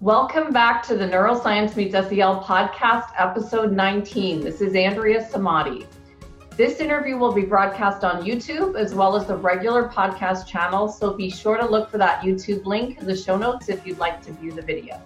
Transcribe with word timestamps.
Welcome 0.00 0.52
back 0.52 0.84
to 0.86 0.96
the 0.96 1.04
Neuroscience 1.04 1.74
Meets 1.74 1.94
SEL 1.94 2.44
podcast, 2.44 3.08
episode 3.18 3.72
19. 3.72 4.42
This 4.42 4.60
is 4.60 4.76
Andrea 4.76 5.28
Samadi. 5.28 5.88
This 6.56 6.78
interview 6.78 7.16
will 7.16 7.32
be 7.32 7.42
broadcast 7.42 8.04
on 8.04 8.22
YouTube 8.22 8.78
as 8.78 8.94
well 8.94 9.16
as 9.16 9.26
the 9.26 9.36
regular 9.36 9.88
podcast 9.88 10.46
channel, 10.46 10.86
so 10.86 11.14
be 11.14 11.28
sure 11.28 11.56
to 11.56 11.66
look 11.66 11.90
for 11.90 11.98
that 11.98 12.22
YouTube 12.22 12.64
link 12.64 13.00
in 13.00 13.06
the 13.06 13.16
show 13.16 13.36
notes 13.36 13.68
if 13.68 13.84
you'd 13.84 13.98
like 13.98 14.22
to 14.22 14.32
view 14.34 14.52
the 14.52 14.62
video. 14.62 15.02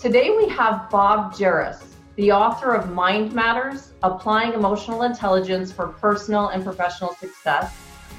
Today 0.00 0.30
we 0.30 0.48
have 0.48 0.88
Bob 0.90 1.34
Jerus, 1.34 1.84
the 2.14 2.30
author 2.30 2.74
of 2.74 2.92
Mind 2.92 3.32
Matters 3.32 3.94
Applying 4.04 4.52
Emotional 4.52 5.02
Intelligence 5.02 5.72
for 5.72 5.88
Personal 5.88 6.50
and 6.50 6.62
Professional 6.62 7.16
Success, 7.16 7.76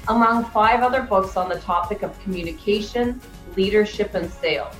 among 0.08 0.44
five 0.44 0.82
other 0.82 1.00
books 1.00 1.38
on 1.38 1.48
the 1.48 1.58
topic 1.60 2.02
of 2.02 2.22
communication, 2.22 3.18
leadership, 3.56 4.14
and 4.14 4.30
sales. 4.30 4.76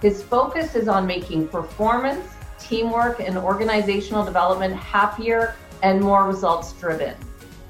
His 0.00 0.22
focus 0.22 0.76
is 0.76 0.86
on 0.86 1.06
making 1.06 1.48
performance, 1.48 2.34
teamwork, 2.58 3.18
and 3.18 3.36
organizational 3.36 4.24
development 4.24 4.76
happier 4.76 5.56
and 5.82 6.00
more 6.00 6.24
results 6.24 6.72
driven. 6.74 7.16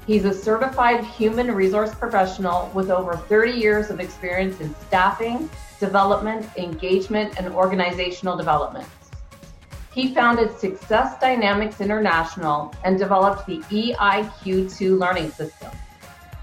He's 0.05 0.25
a 0.25 0.33
certified 0.33 1.03
human 1.03 1.51
resource 1.51 1.93
professional 1.93 2.71
with 2.73 2.91
over 2.91 3.15
30 3.15 3.51
years 3.51 3.89
of 3.89 3.99
experience 3.99 4.59
in 4.61 4.75
staffing, 4.87 5.49
development, 5.79 6.47
engagement, 6.55 7.33
and 7.39 7.53
organizational 7.53 8.37
development. 8.37 8.87
He 9.91 10.13
founded 10.13 10.57
Success 10.57 11.19
Dynamics 11.19 11.81
International 11.81 12.73
and 12.83 12.97
developed 12.97 13.47
the 13.47 13.57
EIQ2 13.69 14.99
learning 14.99 15.31
system. 15.31 15.71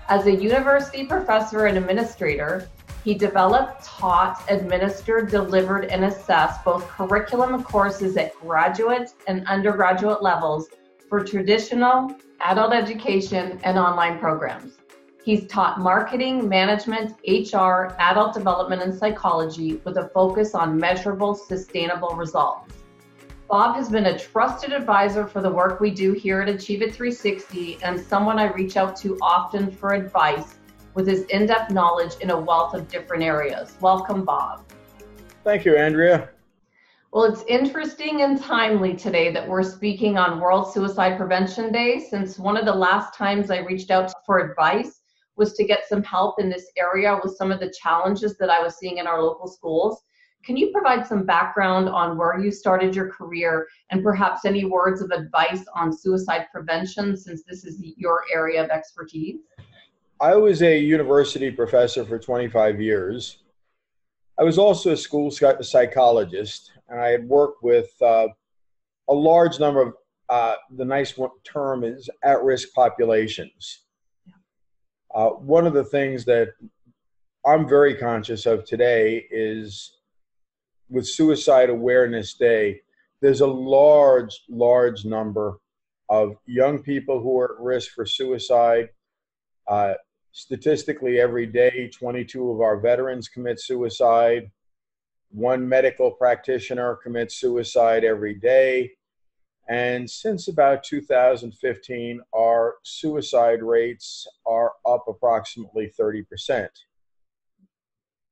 As 0.09 0.27
a 0.27 0.33
university 0.33 1.05
professor 1.05 1.67
and 1.67 1.79
administrator, 1.79 2.69
he 3.07 3.15
developed, 3.15 3.85
taught, 3.85 4.43
administered, 4.49 5.31
delivered, 5.31 5.85
and 5.85 6.07
assessed 6.07 6.65
both 6.65 6.89
curriculum 6.89 7.63
courses 7.63 8.17
at 8.17 8.35
graduate 8.41 9.13
and 9.29 9.47
undergraduate 9.47 10.25
levels 10.25 10.71
for 11.09 11.23
traditional, 11.23 12.13
adult 12.41 12.73
education, 12.73 13.61
and 13.63 13.79
online 13.79 14.19
programs. 14.19 14.79
He's 15.23 15.47
taught 15.47 15.79
marketing, 15.79 16.49
management, 16.49 17.13
HR, 17.29 17.95
adult 18.01 18.35
development, 18.35 18.83
and 18.83 18.93
psychology 18.93 19.81
with 19.85 19.99
a 19.99 20.09
focus 20.09 20.57
on 20.57 20.77
measurable, 20.77 21.37
sustainable 21.37 22.17
results. 22.17 22.75
Bob 23.49 23.77
has 23.77 23.89
been 23.89 24.07
a 24.07 24.19
trusted 24.19 24.73
advisor 24.73 25.29
for 25.29 25.41
the 25.41 25.51
work 25.51 25.79
we 25.79 25.93
do 25.93 26.13
here 26.13 26.41
at 26.41 26.49
Achieve 26.49 26.83
It 26.83 26.93
360 26.93 27.79
and 27.85 28.01
someone 28.01 28.41
I 28.41 28.53
reach 28.53 28.77
out 28.77 28.97
to 28.97 29.17
often 29.23 29.71
for 29.71 29.93
advice 29.93 30.56
with 30.97 31.07
his 31.07 31.25
in 31.27 31.47
depth 31.47 31.71
knowledge 31.71 32.15
in 32.21 32.31
a 32.31 32.41
wealth 32.41 32.75
of 32.75 32.89
different 32.89 33.23
areas. 33.23 33.77
Welcome, 33.81 34.25
Bob. 34.25 34.65
Thank 35.45 35.65
you, 35.67 35.77
Andrea. 35.77 36.31
Well, 37.13 37.25
it's 37.25 37.45
interesting 37.49 38.23
and 38.23 38.41
timely 38.41 38.97
today 38.97 39.31
that 39.31 39.47
we're 39.47 39.63
speaking 39.63 40.19
on 40.19 40.41
World 40.41 40.73
Suicide 40.73 41.17
Prevention 41.17 41.71
Day, 41.71 42.01
since 42.01 42.39
one 42.39 42.57
of 42.57 42.65
the 42.65 42.75
last 42.75 43.15
times 43.15 43.51
I 43.51 43.59
reached 43.59 43.91
out 43.91 44.13
for 44.25 44.39
advice 44.39 45.03
was 45.37 45.53
to 45.55 45.65
get 45.65 45.87
some 45.87 46.03
help 46.03 46.41
in 46.41 46.49
this 46.49 46.71
area 46.77 47.19
with 47.23 47.37
some 47.37 47.53
of 47.53 47.61
the 47.61 47.73
challenges 47.81 48.37
that 48.39 48.51
I 48.51 48.63
was 48.63 48.77
seeing 48.77 48.99
in 48.99 49.07
our 49.07 49.23
local 49.23 49.47
schools. 49.47 50.03
Can 50.45 50.57
you 50.57 50.71
provide 50.71 51.07
some 51.07 51.27
background 51.27 51.89
on 51.89 52.17
where 52.17 52.39
you 52.39 52.51
started 52.51 52.95
your 52.95 53.11
career 53.11 53.67
and 53.91 54.03
perhaps 54.03 54.45
any 54.45 54.65
words 54.65 55.03
of 55.03 55.11
advice 55.11 55.65
on 55.75 55.97
suicide 55.97 56.47
prevention 56.53 57.17
since 57.17 57.43
this 57.45 57.65
is 57.65 57.83
your 57.97 58.25
area 58.33 58.63
of 58.63 58.71
expertise? 58.71 59.41
I 60.21 60.35
was 60.35 60.63
a 60.63 60.79
university 60.79 61.51
professor 61.51 62.03
for 62.03 62.19
25 62.19 62.81
years. 62.81 63.39
I 64.39 64.45
was 64.45 64.57
also 64.57 64.93
a 64.93 64.97
school 64.97 65.31
psychologist, 65.31 66.73
and 66.89 66.99
I 66.99 67.09
had 67.09 67.29
worked 67.29 67.63
with 67.63 67.91
uh, 68.01 68.29
a 69.09 69.15
large 69.15 69.61
number 69.61 69.83
of 69.83 69.95
uh, 70.31 70.55
the 70.77 70.85
nice 70.87 71.15
term 71.45 71.85
is 71.85 72.09
at 72.25 72.43
risk 72.43 72.69
populations. 72.75 73.85
Uh, 75.15 75.29
one 75.29 75.67
of 75.67 75.75
the 75.75 75.85
things 75.85 76.25
that 76.25 76.49
I'm 77.47 77.69
very 77.69 77.95
conscious 77.95 78.47
of 78.47 78.65
today 78.65 79.27
is 79.31 79.99
with 80.89 81.07
Suicide 81.07 81.69
Awareness 81.69 82.35
Day, 82.35 82.81
there's 83.21 83.43
a 83.43 83.47
large, 83.47 84.45
large 84.49 85.05
number 85.05 85.59
of 86.09 86.37
young 86.47 86.83
people 86.83 87.21
who 87.21 87.39
are 87.39 87.57
at 87.57 87.63
risk 87.63 87.93
for 87.93 88.07
suicide. 88.07 88.89
Uh, 89.69 89.95
statistically, 90.37 91.21
every 91.21 91.47
day, 91.47 91.89
22 91.89 92.51
of 92.51 92.61
our 92.61 92.79
veterans 92.79 93.29
commit 93.29 93.61
suicide. 93.61 94.51
One 95.31 95.69
medical 95.69 96.11
practitioner 96.11 96.97
commits 97.03 97.37
suicide 97.37 98.05
every 98.05 98.35
day. 98.35 98.93
And 99.69 100.09
since 100.09 100.47
about 100.47 100.85
2015, 100.85 102.21
our 102.33 102.75
suicide 102.85 103.63
rates 103.63 104.27
are 104.47 104.73
up 104.87 105.07
approximately 105.09 105.93
30% 105.99 106.69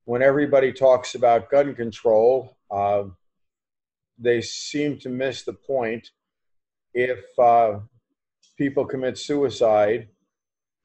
when 0.05 0.23
everybody 0.23 0.73
talks 0.73 1.15
about 1.15 1.51
gun 1.51 1.75
control, 1.75 2.57
uh, 2.71 3.05
they 4.19 4.41
seem 4.41 4.99
to 4.99 5.09
miss 5.09 5.43
the 5.43 5.53
point. 5.53 6.11
If 6.93 7.21
uh, 7.39 7.81
people 8.57 8.85
commit 8.85 9.19
suicide, 9.19 10.09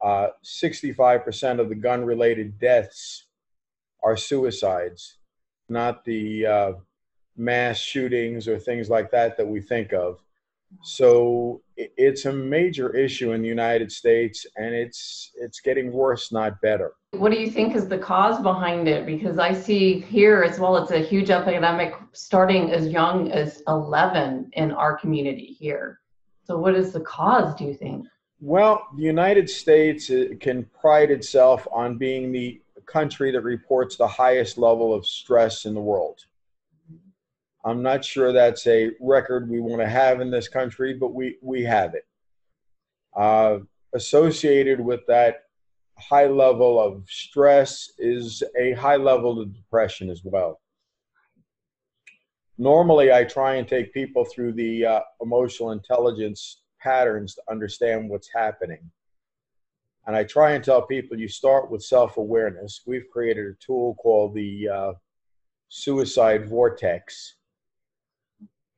uh, 0.03 0.27
65% 0.43 1.59
of 1.59 1.69
the 1.69 1.75
gun 1.75 2.05
related 2.05 2.59
deaths 2.59 3.25
are 4.03 4.15
suicides, 4.15 5.17
not 5.67 6.05
the 6.05 6.45
uh, 6.45 6.71
mass 7.35 7.77
shootings 7.79 8.47
or 8.47 8.57
things 8.57 8.89
like 8.89 9.11
that 9.11 9.37
that 9.37 9.47
we 9.47 9.61
think 9.61 9.93
of. 9.93 10.21
So 10.83 11.61
it's 11.75 12.25
a 12.25 12.33
major 12.33 12.95
issue 12.95 13.31
in 13.31 13.41
the 13.41 13.47
United 13.47 13.91
States, 13.91 14.45
and 14.55 14.73
it's 14.75 15.31
it's 15.35 15.59
getting 15.61 15.91
worse, 15.91 16.31
not 16.31 16.61
better. 16.61 16.93
What 17.11 17.31
do 17.31 17.39
you 17.39 17.49
think 17.49 17.75
is 17.75 17.87
the 17.87 17.97
cause 17.97 18.39
behind 18.41 18.87
it? 18.87 19.05
Because 19.05 19.39
I 19.39 19.51
see 19.51 19.99
here 19.99 20.43
as 20.43 20.59
well, 20.59 20.77
it's 20.77 20.91
a 20.91 20.99
huge 20.99 21.31
epidemic 21.31 21.95
starting 22.13 22.71
as 22.71 22.87
young 22.87 23.31
as 23.31 23.63
11 23.67 24.51
in 24.53 24.71
our 24.71 24.95
community 24.95 25.57
here. 25.59 25.99
So, 26.43 26.57
what 26.59 26.75
is 26.75 26.93
the 26.93 27.01
cause? 27.01 27.55
Do 27.55 27.65
you 27.65 27.73
think? 27.73 28.05
Well, 28.41 28.87
the 28.95 29.03
United 29.03 29.49
States 29.49 30.09
uh, 30.09 30.27
can 30.39 30.63
pride 30.79 31.11
itself 31.11 31.67
on 31.71 31.97
being 31.97 32.31
the 32.31 32.61
country 32.85 33.31
that 33.31 33.41
reports 33.41 33.97
the 33.97 34.07
highest 34.07 34.57
level 34.57 34.93
of 34.93 35.05
stress 35.05 35.65
in 35.65 35.73
the 35.73 35.81
world. 35.81 36.19
I'm 37.65 37.83
not 37.83 38.05
sure 38.05 38.31
that's 38.31 38.65
a 38.67 38.91
record 39.01 39.49
we 39.49 39.59
want 39.59 39.81
to 39.81 39.89
have 39.89 40.21
in 40.21 40.31
this 40.31 40.47
country, 40.47 40.93
but 40.93 41.13
we, 41.13 41.37
we 41.41 41.63
have 41.63 41.93
it. 41.93 42.07
Uh, 43.15 43.59
associated 43.93 44.79
with 44.79 45.05
that 45.07 45.43
high 45.97 46.27
level 46.27 46.79
of 46.79 47.03
stress 47.09 47.91
is 47.99 48.41
a 48.57 48.71
high 48.71 48.95
level 48.95 49.41
of 49.41 49.53
depression 49.53 50.09
as 50.09 50.21
well. 50.23 50.61
Normally, 52.57 53.11
I 53.11 53.25
try 53.25 53.55
and 53.55 53.67
take 53.67 53.93
people 53.93 54.23
through 54.23 54.53
the 54.53 54.85
uh, 54.85 54.99
emotional 55.21 55.71
intelligence 55.71 56.58
patterns 56.81 57.35
to 57.35 57.41
understand 57.49 58.09
what's 58.09 58.29
happening. 58.33 58.89
And 60.07 60.15
I 60.15 60.23
try 60.23 60.51
and 60.51 60.63
tell 60.63 60.81
people 60.81 61.19
you 61.19 61.27
start 61.27 61.69
with 61.69 61.83
self 61.83 62.17
awareness. 62.17 62.81
We've 62.87 63.09
created 63.11 63.45
a 63.45 63.65
tool 63.65 63.95
called 63.95 64.33
the 64.33 64.69
uh, 64.69 64.93
Suicide 65.69 66.49
Vortex 66.49 67.35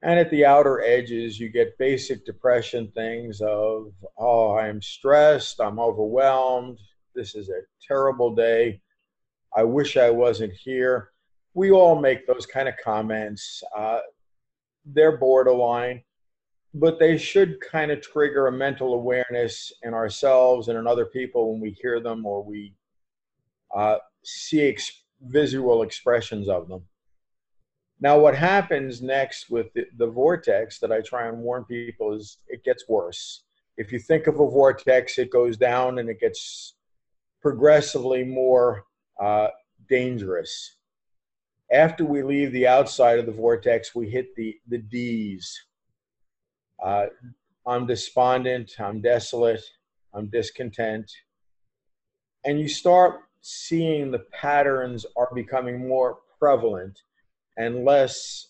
and 0.03 0.19
at 0.19 0.31
the 0.31 0.45
outer 0.45 0.81
edges, 0.81 1.40
you 1.40 1.50
get 1.50 1.78
basic 1.78 2.25
depression 2.25 2.91
things 2.95 3.40
of, 3.41 3.94
oh, 4.17 4.57
I'm 4.57 4.81
stressed, 4.81 5.61
I'm 5.61 5.79
overwhelmed, 5.79 6.79
this 7.13 7.35
is 7.35 7.50
a 7.50 7.61
terrible 7.88 8.34
day, 8.34 8.81
I 9.56 9.63
wish 9.63 9.97
I 9.97 10.09
wasn't 10.09 10.53
here. 10.53 11.11
We 11.53 11.72
all 11.72 12.00
make 12.00 12.25
those 12.25 12.45
kind 12.45 12.67
of 12.67 12.75
comments. 12.84 13.61
Uh, 13.78 13.99
they're 14.85 15.17
borderline, 15.17 16.02
but 16.73 17.00
they 17.00 17.18
should 17.18 17.59
kind 17.59 17.91
of 17.91 18.02
trigger 18.02 18.47
a 18.47 18.52
mental 18.52 18.94
awareness 18.94 19.72
in 19.84 19.94
ourselves 19.94 20.68
and 20.68 20.78
in 20.78 20.88
other 20.88 21.06
people 21.06 21.52
when 21.52 21.62
we 21.62 21.72
hear 21.72 22.00
them 22.00 22.26
or 22.26 22.44
we 22.44 22.73
uh, 23.76 23.97
see 24.23 24.62
ex- 24.62 25.03
visual 25.22 25.84
expressions 25.84 26.47
of 26.47 26.68
them. 26.68 26.84
Now, 28.00 28.18
what 28.18 28.35
happens 28.35 29.02
next 29.02 29.50
with 29.50 29.72
the, 29.73 29.85
the, 29.97 30.08
vortex 30.08 30.79
that 30.79 30.91
I 30.91 31.02
try 31.02 31.28
and 31.28 31.38
warn 31.40 31.66
people 31.66 32.14
is 32.14 32.40
it 32.47 32.64
gets 32.64 32.90
worse. 32.90 33.44
If 33.78 33.91
you 33.91 34.00
think 34.00 34.26
of 34.28 34.35
a 34.35 34.50
vortex, 34.50 35.20
it 35.20 35.32
goes 35.32 35.56
down 35.56 36.00
and 36.00 36.09
it 36.09 36.20
gets 36.20 36.76
progressively 37.41 38.24
more 38.24 38.85
uh, 39.22 39.50
dangerous. 39.88 40.78
After 41.72 42.03
we 42.03 42.24
leave 42.24 42.52
the 42.52 42.67
outside 42.67 43.20
of 43.20 43.28
the 43.28 43.32
vortex, 43.32 43.94
we 43.94 44.09
hit 44.09 44.35
the, 44.35 44.56
the 44.67 44.79
D's. 44.79 45.56
Uh, 46.81 47.05
I'm 47.67 47.85
despondent, 47.85 48.72
I'm 48.79 49.01
desolate, 49.01 49.63
I'm 50.13 50.28
discontent. 50.28 51.11
And 52.43 52.59
you 52.59 52.67
start 52.67 53.22
seeing 53.41 54.11
the 54.11 54.25
patterns 54.31 55.05
are 55.16 55.29
becoming 55.33 55.87
more 55.87 56.19
prevalent 56.39 56.99
and 57.57 57.85
less, 57.85 58.47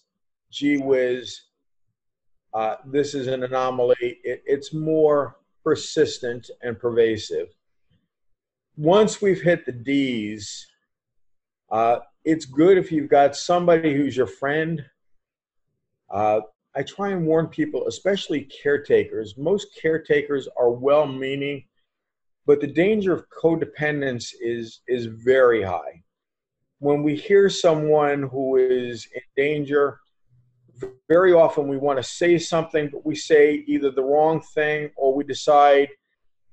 gee 0.50 0.78
whiz, 0.78 1.42
uh, 2.54 2.76
this 2.86 3.14
is 3.14 3.28
an 3.28 3.44
anomaly. 3.44 3.96
It, 4.00 4.44
it's 4.46 4.74
more 4.74 5.38
persistent 5.64 6.50
and 6.62 6.78
pervasive. 6.78 7.48
Once 8.78 9.22
we've 9.22 9.42
hit 9.42 9.66
the 9.66 9.72
D's, 9.72 10.68
uh, 11.72 12.00
it's 12.26 12.46
good 12.46 12.78
if 12.78 12.92
you've 12.92 13.10
got 13.10 13.36
somebody 13.36 13.96
who's 13.96 14.18
your 14.18 14.28
friend. 14.28 14.84
Uh, 16.10 16.42
I 16.76 16.84
try 16.84 17.10
and 17.10 17.26
warn 17.26 17.48
people, 17.48 17.88
especially 17.88 18.48
caretakers. 18.64 19.38
Most 19.38 19.78
caretakers 19.82 20.48
are 20.58 20.72
well 20.72 21.06
meaning, 21.06 21.66
but 22.46 22.62
the 22.62 22.68
danger 22.68 23.14
of 23.14 23.26
codependence 23.30 24.34
is, 24.40 24.82
is 24.88 25.06
very 25.06 25.62
high. 25.64 26.04
When 26.80 27.04
we 27.04 27.16
hear 27.16 27.50
someone 27.50 28.24
who 28.24 28.56
is 28.56 29.08
in 29.14 29.22
danger, 29.36 30.00
very 31.10 31.34
often 31.34 31.68
we 31.68 31.78
want 31.78 31.98
to 32.00 32.04
say 32.04 32.38
something, 32.38 32.90
but 32.90 33.06
we 33.06 33.16
say 33.16 33.64
either 33.68 33.92
the 33.92 34.04
wrong 34.04 34.42
thing 34.56 34.90
or 34.96 35.14
we 35.14 35.24
decide 35.24 35.90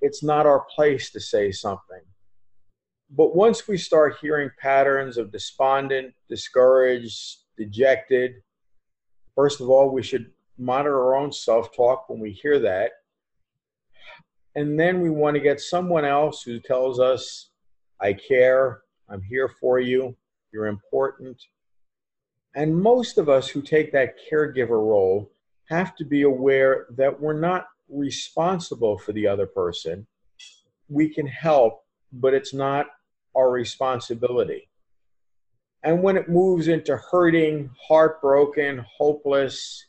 it's 0.01 0.23
not 0.23 0.47
our 0.47 0.67
place 0.75 1.11
to 1.13 1.21
say 1.21 1.53
something. 1.53 2.03
But 3.11 3.35
once 3.35 3.67
we 3.67 3.79
start 3.79 4.19
hearing 4.21 4.51
patterns 4.61 5.17
of 5.17 5.33
despondent, 5.33 6.13
discouraged, 6.29 7.39
dejected, 7.57 8.43
first 9.39 9.61
of 9.61 9.71
all, 9.71 9.89
we 9.89 10.03
should 10.03 10.33
monitor 10.59 10.99
our 11.01 11.15
own 11.15 11.31
self 11.31 11.73
talk 11.75 12.09
when 12.09 12.19
we 12.19 12.33
hear 12.33 12.59
that. 12.59 12.91
And 14.57 14.81
then 14.81 15.01
we 15.01 15.11
want 15.11 15.37
to 15.37 15.41
get 15.41 15.61
someone 15.61 16.05
else 16.05 16.43
who 16.43 16.59
tells 16.59 16.99
us, 16.99 17.51
I 18.01 18.15
care, 18.15 18.81
I'm 19.09 19.23
here 19.23 19.49
for 19.61 19.79
you, 19.79 20.17
you're 20.53 20.67
important, 20.67 21.41
and 22.57 22.75
most 22.75 23.17
of 23.17 23.29
us 23.29 23.49
who 23.49 23.63
take 23.63 23.93
that 23.93 24.17
caregiver 24.29 24.71
role 24.71 25.31
have 25.67 25.95
to 25.97 26.05
be 26.05 26.23
aware 26.23 26.87
that 26.97 27.21
we're 27.21 27.39
not 27.39 27.67
responsible 27.89 28.99
for 28.99 29.13
the 29.13 29.29
other 29.29 29.47
person. 29.47 30.05
We 30.89 31.15
can 31.15 31.29
help, 31.29 31.85
but 32.13 32.35
it's 32.35 32.53
not 32.53 32.87
our 33.37 33.51
responsibility. 33.51 34.68
And 35.83 36.03
when 36.03 36.17
it 36.17 36.29
moves 36.29 36.69
into 36.69 36.97
hurting, 36.97 37.71
heartbroken, 37.89 38.85
hopeless, 38.97 39.87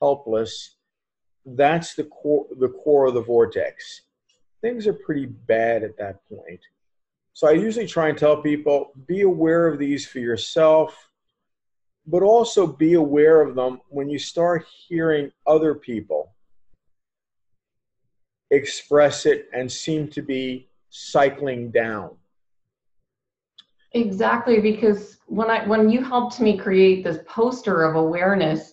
helpless, 0.00 0.76
that's 1.46 1.94
the 1.94 2.04
core, 2.04 2.46
the 2.58 2.68
core 2.68 3.06
of 3.06 3.14
the 3.14 3.22
vortex. 3.22 4.02
Things 4.60 4.86
are 4.86 4.92
pretty 4.92 5.26
bad 5.26 5.82
at 5.82 5.96
that 5.96 6.20
point. 6.28 6.60
So 7.32 7.48
I 7.48 7.52
usually 7.52 7.86
try 7.86 8.08
and 8.08 8.18
tell 8.18 8.42
people 8.42 8.92
be 9.06 9.22
aware 9.22 9.66
of 9.66 9.78
these 9.78 10.06
for 10.06 10.18
yourself 10.18 11.10
but 12.06 12.22
also 12.22 12.66
be 12.66 12.94
aware 12.94 13.40
of 13.40 13.54
them 13.54 13.80
when 13.88 14.08
you 14.08 14.18
start 14.18 14.66
hearing 14.88 15.30
other 15.46 15.74
people 15.74 16.34
express 18.50 19.26
it 19.26 19.48
and 19.54 19.70
seem 19.70 20.08
to 20.08 20.22
be 20.22 20.68
cycling 20.88 21.70
down 21.70 22.10
exactly 23.92 24.60
because 24.60 25.18
when 25.26 25.50
i 25.50 25.66
when 25.66 25.90
you 25.90 26.02
helped 26.02 26.40
me 26.40 26.56
create 26.56 27.02
this 27.02 27.18
poster 27.26 27.82
of 27.82 27.96
awareness 27.96 28.72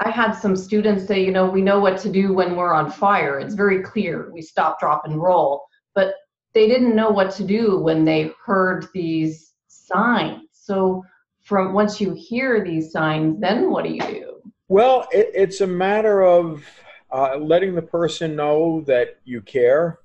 i 0.00 0.10
had 0.10 0.32
some 0.32 0.56
students 0.56 1.06
say 1.06 1.24
you 1.24 1.30
know 1.30 1.48
we 1.48 1.62
know 1.62 1.80
what 1.80 1.98
to 1.98 2.10
do 2.10 2.32
when 2.32 2.56
we're 2.56 2.74
on 2.74 2.90
fire. 2.90 3.38
It's 3.40 3.54
very 3.54 3.82
clear 3.82 4.30
we 4.32 4.42
stop 4.42 4.78
drop 4.78 5.04
and 5.04 5.20
roll. 5.20 5.64
But 5.94 6.14
they 6.54 6.68
didn't 6.68 6.96
know 6.96 7.10
what 7.10 7.30
to 7.32 7.44
do 7.44 7.78
when 7.78 8.04
they 8.04 8.32
heard 8.44 8.86
these 8.94 9.54
signs. 9.68 10.48
So 10.52 11.04
from 11.42 11.72
once 11.72 12.00
you 12.00 12.14
hear 12.14 12.64
these 12.64 12.92
signs, 12.92 13.40
then 13.40 13.70
what 13.70 13.84
do 13.84 13.90
you 13.90 14.00
do? 14.00 14.42
Well, 14.68 15.06
it, 15.12 15.30
it's 15.34 15.60
a 15.60 15.66
matter 15.66 16.22
of 16.22 16.64
uh, 17.12 17.36
letting 17.36 17.74
the 17.74 17.82
person 17.82 18.34
know 18.34 18.82
that 18.86 19.18
you 19.24 19.40
care, 19.42 20.00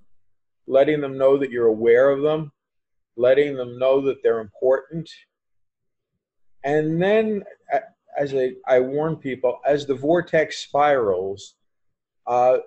letting 0.67 1.01
them 1.01 1.17
know 1.17 1.37
that 1.37 1.51
you're 1.51 1.67
aware 1.67 2.11
of 2.11 2.21
them, 2.21 2.51
letting 3.21 3.55
them 3.55 3.77
know 3.77 4.01
that 4.01 4.17
they're 4.23 4.39
important. 4.39 5.09
And 6.63 7.01
then, 7.01 7.43
as 8.17 8.33
I, 8.33 8.51
I 8.67 8.79
warn 8.79 9.15
people, 9.15 9.59
as 9.65 9.85
the 9.85 9.95
vortex 9.95 10.57
spirals, 10.59 11.55
uh, 12.27 12.57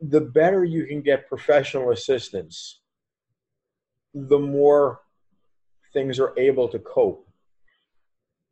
the 0.00 0.20
better 0.20 0.64
you 0.64 0.86
can 0.86 1.02
get 1.02 1.28
professional 1.28 1.90
assistance, 1.90 2.80
the 4.14 4.38
more 4.38 5.00
things 5.92 6.18
are 6.20 6.32
able 6.38 6.68
to 6.68 6.78
cope. 6.78 7.26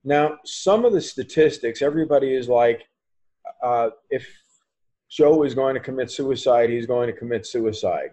Now, 0.05 0.39
some 0.45 0.85
of 0.85 0.93
the 0.93 1.01
statistics, 1.01 1.83
everybody 1.83 2.35
is 2.35 2.49
like, 2.49 2.83
uh, 3.63 3.91
if 4.11 4.27
Joe 5.09 5.45
is 5.45 5.55
going 5.55 5.75
to 5.75 5.81
commit 5.81 6.11
suicide, 6.11 6.71
he's 6.71 6.87
going 6.87 7.09
to 7.09 7.19
commit 7.19 7.47
suicide. 7.47 8.11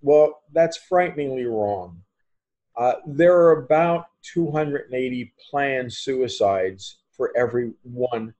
Well, 0.00 0.40
that's 0.52 0.76
frighteningly 0.76 1.44
wrong. 1.44 2.02
Uh, 2.78 2.94
there 3.06 3.36
are 3.36 3.64
about 3.64 4.06
280 4.22 5.32
planned 5.50 5.92
suicides 5.92 6.98
for 7.10 7.36
every 7.36 7.72
one 7.82 8.32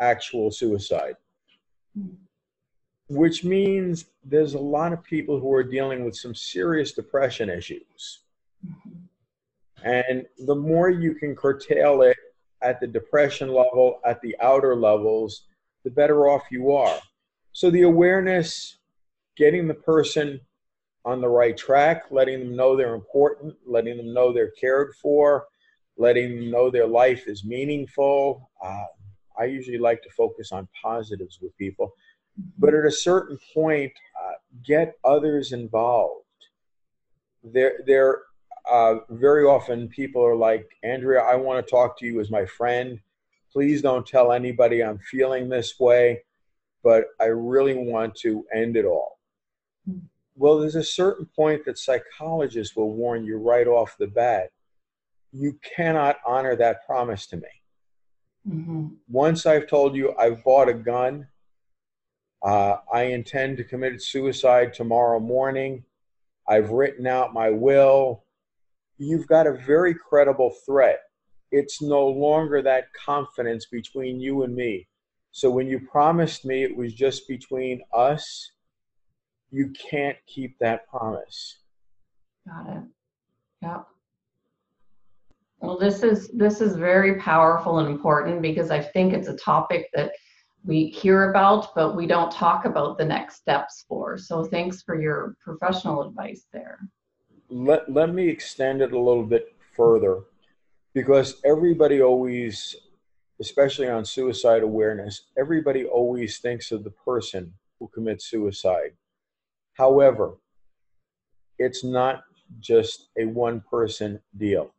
actual 0.00 0.52
suicide, 0.52 1.16
which 3.08 3.42
means 3.42 4.06
there's 4.22 4.54
a 4.54 4.58
lot 4.58 4.92
of 4.92 5.02
people 5.02 5.40
who 5.40 5.52
are 5.52 5.64
dealing 5.64 6.04
with 6.04 6.14
some 6.14 6.34
serious 6.36 6.92
depression 6.92 7.50
issues. 7.50 8.20
And 9.82 10.24
the 10.46 10.54
more 10.54 10.88
you 10.88 11.16
can 11.16 11.34
curtail 11.34 12.02
it 12.02 12.16
at 12.62 12.80
the 12.80 12.86
depression 12.86 13.48
level, 13.48 14.00
at 14.06 14.20
the 14.20 14.36
outer 14.40 14.76
levels, 14.76 15.46
the 15.82 15.90
better 15.90 16.28
off 16.28 16.44
you 16.50 16.72
are. 16.72 16.98
So 17.52 17.70
the 17.70 17.82
awareness, 17.82 18.78
getting 19.36 19.66
the 19.66 19.74
person 19.74 20.40
on 21.04 21.20
the 21.20 21.28
right 21.28 21.56
track, 21.56 22.04
letting 22.10 22.40
them 22.40 22.56
know 22.56 22.76
they're 22.76 22.94
important, 22.94 23.54
letting 23.66 23.96
them 23.96 24.12
know 24.14 24.32
they're 24.32 24.52
cared 24.52 24.94
for, 25.00 25.46
letting 25.98 26.36
them 26.36 26.50
know 26.50 26.70
their 26.70 26.86
life 26.86 27.28
is 27.28 27.44
meaningful. 27.44 28.50
Uh, 28.62 28.86
I 29.38 29.44
usually 29.44 29.78
like 29.78 30.02
to 30.02 30.10
focus 30.10 30.52
on 30.52 30.68
positives 30.80 31.38
with 31.42 31.56
people, 31.58 31.92
but 32.58 32.74
at 32.74 32.86
a 32.86 32.90
certain 32.90 33.38
point, 33.52 33.92
uh, 34.22 34.32
get 34.64 34.94
others 35.04 35.52
involved. 35.52 36.24
There, 37.42 37.80
there 37.86 38.22
uh, 38.70 38.96
very 39.10 39.44
often 39.44 39.88
people 39.88 40.24
are 40.24 40.36
like, 40.36 40.70
Andrea, 40.82 41.20
I 41.20 41.34
want 41.34 41.64
to 41.64 41.70
talk 41.70 41.98
to 41.98 42.06
you 42.06 42.20
as 42.20 42.30
my 42.30 42.46
friend. 42.46 42.98
Please 43.52 43.82
don't 43.82 44.06
tell 44.06 44.32
anybody 44.32 44.82
I'm 44.82 44.98
feeling 44.98 45.48
this 45.48 45.78
way, 45.78 46.22
but 46.82 47.04
I 47.20 47.26
really 47.26 47.74
want 47.74 48.14
to 48.16 48.46
end 48.54 48.76
it 48.76 48.86
all. 48.86 49.18
Mm-hmm. 49.88 50.06
Well, 50.36 50.58
there's 50.58 50.74
a 50.74 50.84
certain 50.84 51.26
point 51.36 51.64
that 51.64 51.78
psychologists 51.78 52.76
will 52.76 52.92
warn 52.92 53.24
you 53.24 53.38
right 53.38 53.66
off 53.66 53.96
the 53.98 54.06
bat. 54.06 54.50
You 55.32 55.58
cannot 55.76 56.16
honor 56.26 56.56
that 56.56 56.86
promise 56.86 57.26
to 57.28 57.36
me. 57.36 57.48
Mm-hmm. 58.48 58.86
Once 59.08 59.46
I've 59.46 59.66
told 59.66 59.94
you 59.96 60.14
I've 60.18 60.42
bought 60.44 60.68
a 60.68 60.74
gun, 60.74 61.26
uh, 62.42 62.76
I 62.92 63.04
intend 63.04 63.56
to 63.56 63.64
commit 63.64 64.02
suicide 64.02 64.74
tomorrow 64.74 65.18
morning. 65.18 65.84
I've 66.48 66.70
written 66.70 67.06
out 67.06 67.32
my 67.32 67.50
will 67.50 68.24
you've 68.98 69.26
got 69.26 69.46
a 69.46 69.52
very 69.52 69.94
credible 69.94 70.54
threat. 70.66 71.00
It's 71.50 71.82
no 71.82 72.06
longer 72.06 72.62
that 72.62 72.92
confidence 72.92 73.66
between 73.66 74.20
you 74.20 74.42
and 74.42 74.54
me. 74.54 74.88
So 75.32 75.50
when 75.50 75.66
you 75.66 75.80
promised 75.80 76.44
me 76.44 76.62
it 76.62 76.76
was 76.76 76.94
just 76.94 77.26
between 77.28 77.82
us, 77.92 78.52
you 79.54 79.70
can't 79.70 80.16
keep 80.26 80.58
that 80.58 80.88
promise. 80.88 81.58
Got 82.46 82.76
it. 82.76 82.82
Yep. 83.62 83.86
Well, 85.60 85.78
this 85.78 86.02
is 86.02 86.28
this 86.28 86.60
is 86.60 86.76
very 86.76 87.18
powerful 87.20 87.78
and 87.78 87.88
important 87.88 88.42
because 88.42 88.70
I 88.70 88.80
think 88.80 89.12
it's 89.14 89.28
a 89.28 89.36
topic 89.36 89.88
that 89.94 90.12
we 90.64 90.86
hear 90.86 91.30
about, 91.30 91.74
but 91.74 91.96
we 91.96 92.06
don't 92.06 92.32
talk 92.32 92.64
about 92.64 92.98
the 92.98 93.04
next 93.04 93.36
steps 93.36 93.84
for. 93.88 94.18
So 94.18 94.44
thanks 94.44 94.82
for 94.82 95.00
your 95.00 95.36
professional 95.42 96.02
advice 96.02 96.46
there 96.52 96.80
let, 97.48 97.90
let 97.90 98.12
me 98.12 98.28
extend 98.28 98.82
it 98.82 98.92
a 98.92 98.98
little 98.98 99.24
bit 99.24 99.54
further 99.76 100.22
because 100.92 101.40
everybody 101.44 102.02
always, 102.02 102.74
especially 103.40 103.88
on 103.88 104.04
suicide 104.04 104.62
awareness, 104.62 105.22
everybody 105.38 105.84
always 105.84 106.38
thinks 106.38 106.72
of 106.72 106.84
the 106.84 106.90
person 106.90 107.52
who 107.78 107.88
commits 107.88 108.26
suicide. 108.26 108.92
However, 109.74 110.34
it's 111.58 111.84
not 111.84 112.24
just 112.60 113.08
a 113.18 113.24
one 113.26 113.62
person 113.70 114.20
deal. 114.36 114.72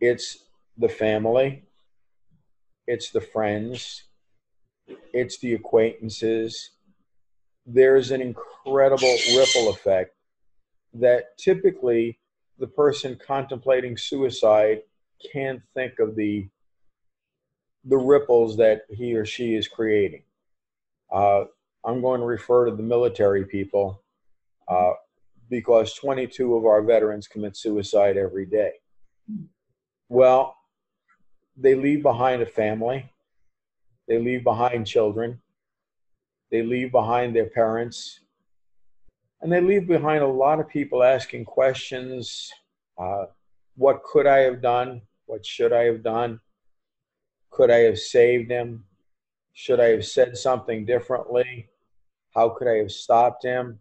It's 0.00 0.44
the 0.76 0.88
family, 0.88 1.64
it's 2.86 3.10
the 3.10 3.20
friends, 3.20 4.04
it's 5.12 5.38
the 5.38 5.54
acquaintances. 5.54 6.70
There's 7.64 8.10
an 8.10 8.20
incredible 8.20 9.14
ripple 9.36 9.70
effect 9.70 10.14
that 10.94 11.38
typically 11.38 12.18
the 12.58 12.66
person 12.66 13.18
contemplating 13.24 13.96
suicide 13.96 14.82
can't 15.32 15.62
think 15.74 15.98
of 15.98 16.16
the 16.16 16.48
the 17.84 17.96
ripples 17.96 18.56
that 18.56 18.82
he 18.90 19.14
or 19.14 19.24
she 19.24 19.54
is 19.54 19.66
creating. 19.66 20.22
Uh, 21.10 21.44
I'm 21.84 22.00
going 22.00 22.20
to 22.20 22.26
refer 22.26 22.66
to 22.66 22.76
the 22.76 22.82
military 22.82 23.44
people 23.44 24.02
uh, 24.68 24.92
because 25.50 25.94
22 25.94 26.54
of 26.54 26.64
our 26.64 26.82
veterans 26.82 27.26
commit 27.26 27.56
suicide 27.56 28.16
every 28.16 28.46
day. 28.46 28.72
Well, 30.08 30.56
they 31.56 31.74
leave 31.74 32.02
behind 32.02 32.42
a 32.42 32.46
family, 32.46 33.10
they 34.08 34.18
leave 34.18 34.44
behind 34.44 34.86
children, 34.86 35.40
they 36.50 36.62
leave 36.62 36.92
behind 36.92 37.34
their 37.34 37.50
parents, 37.50 38.20
and 39.40 39.52
they 39.52 39.60
leave 39.60 39.86
behind 39.86 40.22
a 40.22 40.26
lot 40.26 40.60
of 40.60 40.68
people 40.68 41.02
asking 41.02 41.44
questions 41.44 42.50
uh, 42.98 43.24
what 43.76 44.02
could 44.04 44.26
I 44.26 44.38
have 44.40 44.60
done? 44.60 45.02
What 45.26 45.44
should 45.44 45.72
I 45.72 45.84
have 45.84 46.02
done? 46.02 46.40
Could 47.50 47.70
I 47.70 47.78
have 47.78 47.98
saved 47.98 48.50
him? 48.50 48.84
Should 49.54 49.80
I 49.80 49.88
have 49.88 50.04
said 50.04 50.36
something 50.36 50.84
differently? 50.84 51.68
How 52.34 52.50
could 52.50 52.68
I 52.68 52.78
have 52.78 52.92
stopped 52.92 53.44
him? 53.44 53.80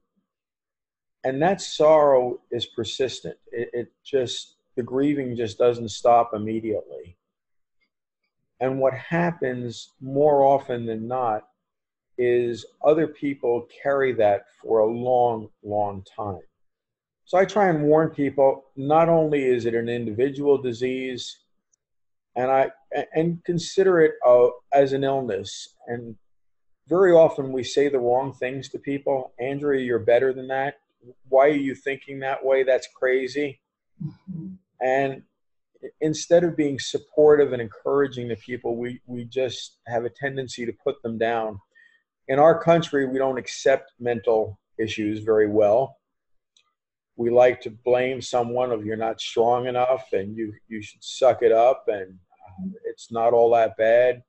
And 1.24 1.42
that 1.42 1.62
sorrow 1.62 2.40
is 2.52 2.66
persistent. 2.66 3.38
It, 3.52 3.70
it 3.74 3.92
just, 4.04 4.56
the 4.76 4.84
grieving 4.84 5.36
just 5.36 5.58
doesn't 5.58 5.90
stop 5.90 6.32
immediately. 6.34 7.18
And 8.60 8.80
what 8.80 8.94
happens 8.94 9.92
more 10.02 10.44
often 10.44 10.86
than 10.86 11.08
not 11.08 11.48
is 12.18 12.66
other 12.86 13.08
people 13.08 13.68
carry 13.82 14.14
that 14.14 14.46
for 14.62 14.80
a 14.80 14.86
long, 14.86 15.50
long 15.64 16.04
time. 16.16 16.42
So 17.26 17.38
I 17.38 17.46
try 17.46 17.70
and 17.70 17.84
warn 17.84 18.10
people 18.10 18.66
not 18.76 19.10
only 19.10 19.46
is 19.46 19.66
it 19.66 19.74
an 19.74 19.90
individual 19.90 20.62
disease, 20.62 21.40
and 22.36 22.52
I 22.52 22.72
and 23.16 23.44
consider 23.46 24.02
it 24.02 24.14
uh, 24.26 24.48
as 24.74 24.94
an 24.94 25.04
illness. 25.04 25.76
And 25.88 26.16
very 26.92 27.14
often 27.14 27.54
we 27.54 27.64
say 27.64 27.88
the 27.88 27.98
wrong 27.98 28.34
things 28.34 28.68
to 28.68 28.78
people. 28.78 29.32
Andrea, 29.40 29.82
you're 29.82 29.98
better 29.98 30.34
than 30.34 30.50
that. 30.50 30.82
Why 31.30 31.46
are 31.46 31.64
you 31.68 31.74
thinking 31.74 32.20
that 32.20 32.44
way? 32.44 32.64
That's 32.64 32.90
crazy. 32.94 33.62
Mm-hmm. 34.04 34.56
And 34.82 35.22
instead 36.02 36.44
of 36.44 36.58
being 36.58 36.80
supportive 36.80 37.54
and 37.54 37.62
encouraging 37.62 38.28
the 38.28 38.36
people, 38.36 38.76
we, 38.76 39.00
we 39.08 39.24
just 39.24 39.78
have 39.88 40.04
a 40.04 40.10
tendency 40.10 40.66
to 40.66 40.74
put 40.84 41.02
them 41.02 41.18
down. 41.18 41.62
In 42.28 42.40
our 42.40 42.62
country, 42.62 43.08
we 43.08 43.18
don't 43.18 43.38
accept 43.38 43.94
mental 43.98 44.60
issues 44.78 45.24
very 45.24 45.48
well. 45.48 45.96
We 47.16 47.30
like 47.30 47.62
to 47.62 47.70
blame 47.70 48.22
someone 48.22 48.70
of 48.70 48.86
you're 48.86 48.98
not 48.98 49.22
strong 49.22 49.68
enough 49.68 50.12
and 50.12 50.36
you, 50.36 50.54
you 50.68 50.82
should 50.82 51.04
suck 51.06 51.42
it 51.42 51.54
up 51.54 51.86
and 51.88 52.10
uh, 52.12 52.68
it's 52.84 53.14
not 53.14 53.32
all 53.32 53.50
that 53.52 53.78
bad. 53.78 54.24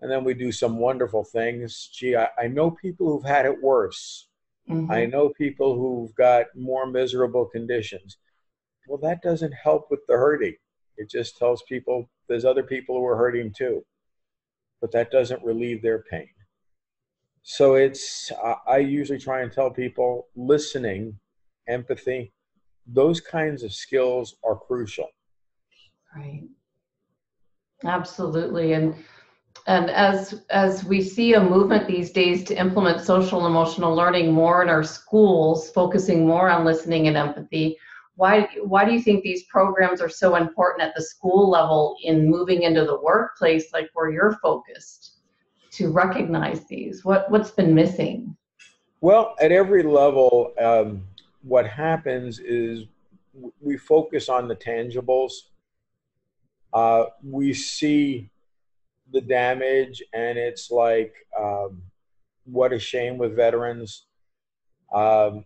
And 0.00 0.10
then 0.10 0.24
we 0.24 0.34
do 0.34 0.50
some 0.50 0.78
wonderful 0.78 1.24
things. 1.24 1.90
Gee, 1.92 2.16
I, 2.16 2.28
I 2.38 2.46
know 2.46 2.70
people 2.70 3.06
who've 3.06 3.28
had 3.28 3.46
it 3.46 3.62
worse. 3.62 4.28
Mm-hmm. 4.68 4.90
I 4.90 5.06
know 5.06 5.30
people 5.30 5.76
who've 5.76 6.14
got 6.14 6.46
more 6.54 6.86
miserable 6.86 7.46
conditions 7.46 8.16
well, 8.90 8.98
that 9.02 9.22
doesn't 9.22 9.52
help 9.52 9.86
with 9.88 10.00
the 10.08 10.14
hurting. 10.14 10.56
It 10.96 11.08
just 11.08 11.38
tells 11.38 11.62
people 11.68 12.10
there's 12.28 12.44
other 12.44 12.64
people 12.64 12.96
who 12.96 13.06
are 13.06 13.16
hurting 13.16 13.52
too, 13.56 13.84
but 14.80 14.90
that 14.90 15.12
doesn't 15.12 15.44
relieve 15.44 15.80
their 15.80 16.02
pain. 16.10 16.28
So 17.42 17.74
it's, 17.74 18.32
I 18.66 18.78
usually 18.78 19.18
try 19.20 19.42
and 19.42 19.52
tell 19.52 19.70
people 19.70 20.26
listening, 20.34 21.18
empathy, 21.68 22.32
those 22.84 23.20
kinds 23.20 23.62
of 23.62 23.72
skills 23.72 24.34
are 24.42 24.56
crucial. 24.56 25.08
Right. 26.14 26.48
Absolutely. 27.84 28.72
And, 28.72 28.96
and 29.66 29.90
as 29.90 30.42
as 30.50 30.84
we 30.84 31.02
see 31.02 31.34
a 31.34 31.40
movement 31.40 31.86
these 31.86 32.10
days 32.10 32.44
to 32.44 32.54
implement 32.54 33.00
social 33.00 33.46
emotional 33.46 33.94
learning 33.94 34.32
more 34.32 34.62
in 34.62 34.68
our 34.68 34.82
schools 34.82 35.70
focusing 35.72 36.26
more 36.26 36.48
on 36.48 36.64
listening 36.64 37.08
and 37.08 37.16
empathy 37.16 37.76
why 38.20 38.46
why 38.64 38.84
do 38.84 38.92
you 38.92 39.00
think 39.00 39.22
these 39.22 39.44
programs 39.44 40.00
are 40.00 40.08
so 40.08 40.36
important 40.36 40.82
at 40.82 40.94
the 40.94 41.02
school 41.02 41.48
level 41.48 41.96
in 42.02 42.28
moving 42.28 42.62
into 42.64 42.84
the 42.84 43.00
workplace 43.00 43.72
like 43.72 43.88
where 43.94 44.10
you're 44.10 44.38
focused 44.42 45.20
to 45.70 45.90
recognize 45.90 46.64
these? 46.66 47.04
What 47.04 47.30
what's 47.30 47.50
been 47.50 47.74
missing? 47.74 48.36
Well 49.00 49.34
at 49.40 49.52
every 49.52 49.82
level 49.82 50.52
um, 50.60 51.02
what 51.42 51.66
happens 51.66 52.38
is 52.40 52.84
we 53.60 53.78
focus 53.78 54.28
on 54.28 54.48
the 54.48 54.56
tangibles. 54.56 55.32
Uh, 56.72 57.04
we 57.24 57.54
see 57.54 58.29
the 59.12 59.20
damage 59.20 60.02
and 60.12 60.38
it's 60.38 60.70
like 60.70 61.14
um, 61.38 61.82
what 62.44 62.72
a 62.72 62.78
shame 62.78 63.18
with 63.18 63.36
veterans. 63.36 64.06
Um, 64.94 65.44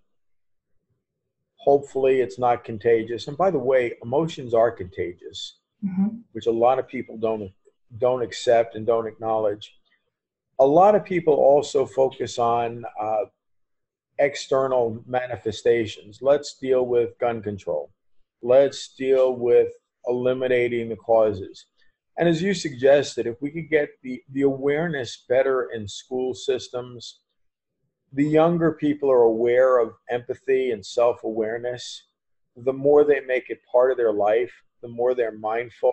hopefully 1.56 2.20
it's 2.20 2.38
not 2.38 2.64
contagious. 2.64 3.28
And 3.28 3.36
by 3.36 3.50
the 3.50 3.58
way 3.58 3.94
emotions 4.02 4.54
are 4.54 4.70
contagious 4.70 5.56
mm-hmm. 5.84 6.08
which 6.32 6.46
a 6.46 6.50
lot 6.50 6.78
of 6.78 6.88
people 6.88 7.16
don't 7.16 7.50
don't 7.98 8.22
accept 8.22 8.74
and 8.74 8.86
don't 8.86 9.06
acknowledge. 9.06 9.76
A 10.58 10.66
lot 10.66 10.94
of 10.94 11.04
people 11.04 11.34
also 11.34 11.86
focus 11.86 12.38
on 12.38 12.84
uh, 13.00 13.24
external 14.18 15.02
manifestations. 15.06 16.18
Let's 16.20 16.54
deal 16.54 16.86
with 16.86 17.18
gun 17.18 17.42
control. 17.42 17.90
Let's 18.42 18.94
deal 18.94 19.36
with 19.36 19.68
eliminating 20.06 20.88
the 20.88 20.96
causes 20.96 21.66
and 22.16 22.28
as 22.28 22.40
you 22.42 22.54
suggested 22.54 23.26
if 23.26 23.40
we 23.40 23.50
could 23.50 23.68
get 23.68 23.88
the, 24.02 24.22
the 24.32 24.42
awareness 24.42 25.24
better 25.28 25.70
in 25.74 25.88
school 25.88 26.34
systems 26.34 27.20
the 28.14 28.24
younger 28.24 28.72
people 28.72 29.10
are 29.10 29.22
aware 29.22 29.78
of 29.78 29.94
empathy 30.08 30.70
and 30.70 30.86
self 30.86 31.24
awareness, 31.24 32.06
the 32.56 32.72
more 32.72 33.04
they 33.04 33.20
make 33.20 33.50
it 33.50 33.58
part 33.70 33.90
of 33.90 33.96
their 33.96 34.12
life, 34.12 34.52
the 34.82 34.88
more 34.88 35.14
they're 35.14 35.36
mindful, 35.36 35.92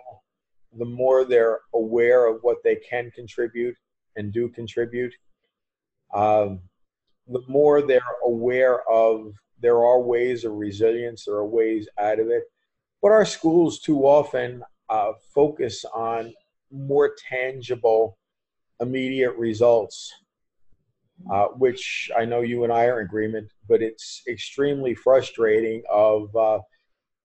the 0.78 0.84
more 0.84 1.24
they're 1.24 1.60
aware 1.74 2.26
of 2.26 2.38
what 2.42 2.58
they 2.62 2.76
can 2.76 3.10
contribute 3.10 3.76
and 4.16 4.32
do 4.32 4.48
contribute, 4.48 5.12
um, 6.14 6.60
the 7.26 7.42
more 7.48 7.82
they're 7.82 8.00
aware 8.24 8.88
of 8.88 9.34
there 9.60 9.84
are 9.84 10.00
ways 10.00 10.44
of 10.44 10.52
resilience, 10.52 11.24
there 11.24 11.34
are 11.34 11.46
ways 11.46 11.88
out 11.98 12.20
of 12.20 12.28
it. 12.28 12.44
But 13.00 13.10
our 13.10 13.24
schools 13.24 13.80
too 13.80 14.02
often 14.02 14.62
uh, 14.92 15.12
focus 15.34 15.84
on 15.94 16.32
more 16.70 17.14
tangible, 17.28 18.18
immediate 18.80 19.34
results 19.36 20.12
uh, 21.30 21.46
which 21.56 22.10
I 22.16 22.24
know 22.24 22.40
you 22.40 22.64
and 22.64 22.72
I 22.72 22.86
are 22.86 23.00
in 23.00 23.06
agreement, 23.06 23.50
but 23.68 23.82
it's 23.82 24.22
extremely 24.28 24.94
frustrating 24.94 25.82
of 25.90 26.34
uh, 26.34 26.60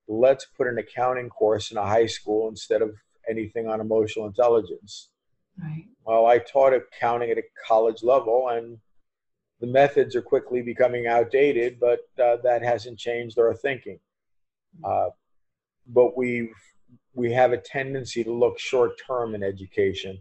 let's 0.07 0.45
put 0.45 0.67
an 0.67 0.77
accounting 0.77 1.29
course 1.29 1.71
in 1.71 1.77
a 1.77 1.85
high 1.85 2.05
school 2.05 2.49
instead 2.49 2.81
of 2.81 2.95
anything 3.29 3.67
on 3.67 3.81
emotional 3.81 4.27
intelligence. 4.27 5.09
Right. 5.61 5.85
Well, 6.05 6.27
I 6.27 6.37
taught 6.39 6.73
accounting 6.73 7.31
at 7.31 7.37
a 7.37 7.43
college 7.67 8.03
level, 8.03 8.49
and 8.49 8.77
the 9.59 9.67
methods 9.67 10.15
are 10.15 10.21
quickly 10.21 10.61
becoming 10.61 11.07
outdated, 11.07 11.79
but 11.79 12.01
uh, 12.23 12.37
that 12.43 12.61
hasn't 12.61 12.99
changed 12.99 13.39
our 13.39 13.55
thinking. 13.55 13.99
Uh, 14.83 15.09
but 15.87 16.15
we've 16.15 16.53
we 17.17 17.31
have 17.33 17.51
a 17.51 17.57
tendency 17.57 18.23
to 18.23 18.31
look 18.31 18.59
short 18.59 18.91
term 19.05 19.35
in 19.35 19.43
education 19.43 20.17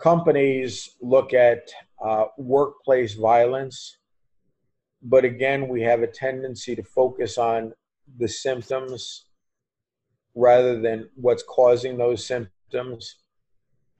companies 0.00 0.96
look 1.00 1.34
at 1.34 1.70
uh, 2.02 2.24
workplace 2.38 3.14
violence, 3.14 3.98
but 5.02 5.24
again, 5.24 5.68
we 5.68 5.82
have 5.82 6.02
a 6.02 6.06
tendency 6.06 6.74
to 6.74 6.82
focus 6.82 7.38
on 7.38 7.72
the 8.18 8.28
symptoms 8.28 9.26
rather 10.34 10.80
than 10.80 11.08
what's 11.14 11.42
causing 11.42 11.98
those 11.98 12.26
symptoms. 12.26 13.16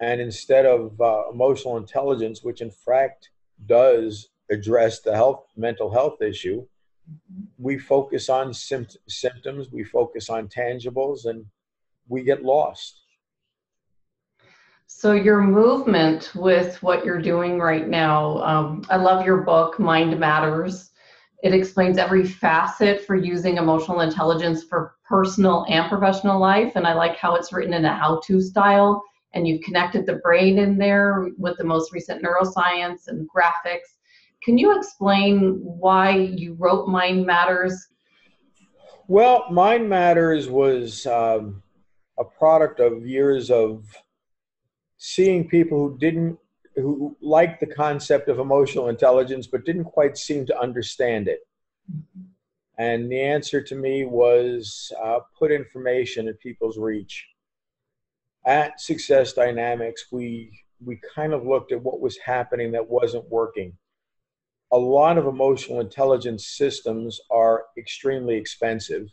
And 0.00 0.20
instead 0.20 0.64
of 0.64 0.98
uh, 1.00 1.24
emotional 1.30 1.76
intelligence, 1.76 2.42
which 2.42 2.62
in 2.62 2.70
fact 2.70 3.30
does 3.66 4.28
address 4.50 5.00
the 5.00 5.14
health 5.14 5.44
mental 5.56 5.92
health 5.92 6.22
issue, 6.22 6.66
we 7.58 7.78
focus 7.78 8.28
on 8.28 8.54
symptoms, 8.54 9.70
we 9.70 9.84
focus 9.84 10.30
on 10.30 10.48
tangibles, 10.48 11.26
and 11.26 11.44
we 12.10 12.22
get 12.22 12.42
lost. 12.42 13.00
So 14.86 15.12
your 15.12 15.40
movement 15.40 16.32
with 16.34 16.82
what 16.82 17.04
you're 17.04 17.22
doing 17.22 17.58
right 17.58 17.88
now, 17.88 18.42
um, 18.42 18.84
I 18.90 18.96
love 18.96 19.24
your 19.24 19.38
book, 19.38 19.78
Mind 19.78 20.18
Matters. 20.18 20.90
It 21.42 21.54
explains 21.54 21.96
every 21.96 22.26
facet 22.26 23.06
for 23.06 23.16
using 23.16 23.56
emotional 23.56 24.00
intelligence 24.00 24.64
for 24.64 24.96
personal 25.08 25.64
and 25.70 25.88
professional 25.88 26.38
life. 26.38 26.72
And 26.74 26.86
I 26.86 26.92
like 26.92 27.16
how 27.16 27.34
it's 27.36 27.52
written 27.52 27.72
in 27.72 27.86
a 27.86 27.94
how 27.94 28.20
to 28.26 28.42
style. 28.42 29.02
And 29.32 29.46
you've 29.48 29.62
connected 29.62 30.04
the 30.04 30.16
brain 30.16 30.58
in 30.58 30.76
there 30.76 31.28
with 31.38 31.56
the 31.56 31.64
most 31.64 31.92
recent 31.92 32.22
neuroscience 32.22 33.06
and 33.06 33.26
graphics. 33.30 33.96
Can 34.42 34.58
you 34.58 34.76
explain 34.76 35.60
why 35.62 36.10
you 36.16 36.54
wrote 36.58 36.88
Mind 36.88 37.24
Matters? 37.24 37.86
Well, 39.06 39.46
Mind 39.50 39.88
Matters 39.88 40.48
was 40.48 41.06
um, 41.06 41.62
a 42.20 42.24
product 42.24 42.78
of 42.78 43.06
years 43.06 43.50
of 43.50 43.84
seeing 44.98 45.48
people 45.48 45.78
who 45.78 45.98
didn't 45.98 46.38
who 46.76 47.16
liked 47.20 47.58
the 47.58 47.66
concept 47.66 48.28
of 48.28 48.38
emotional 48.38 48.88
intelligence 48.88 49.46
but 49.46 49.64
didn't 49.64 49.84
quite 49.84 50.16
seem 50.16 50.46
to 50.46 50.58
understand 50.58 51.26
it. 51.26 51.40
And 52.78 53.10
the 53.10 53.20
answer 53.20 53.60
to 53.62 53.74
me 53.74 54.04
was 54.04 54.92
uh, 55.02 55.20
put 55.38 55.50
information 55.50 56.28
in 56.28 56.34
people's 56.34 56.78
reach. 56.78 57.26
At 58.46 58.80
Success 58.80 59.32
Dynamics, 59.32 60.06
we 60.12 60.52
we 60.84 61.00
kind 61.14 61.32
of 61.32 61.46
looked 61.46 61.72
at 61.72 61.82
what 61.82 62.00
was 62.00 62.16
happening 62.18 62.72
that 62.72 62.88
wasn't 62.88 63.28
working. 63.30 63.76
A 64.72 64.78
lot 64.78 65.18
of 65.18 65.26
emotional 65.26 65.80
intelligence 65.80 66.46
systems 66.46 67.20
are 67.30 67.64
extremely 67.76 68.36
expensive. 68.36 69.08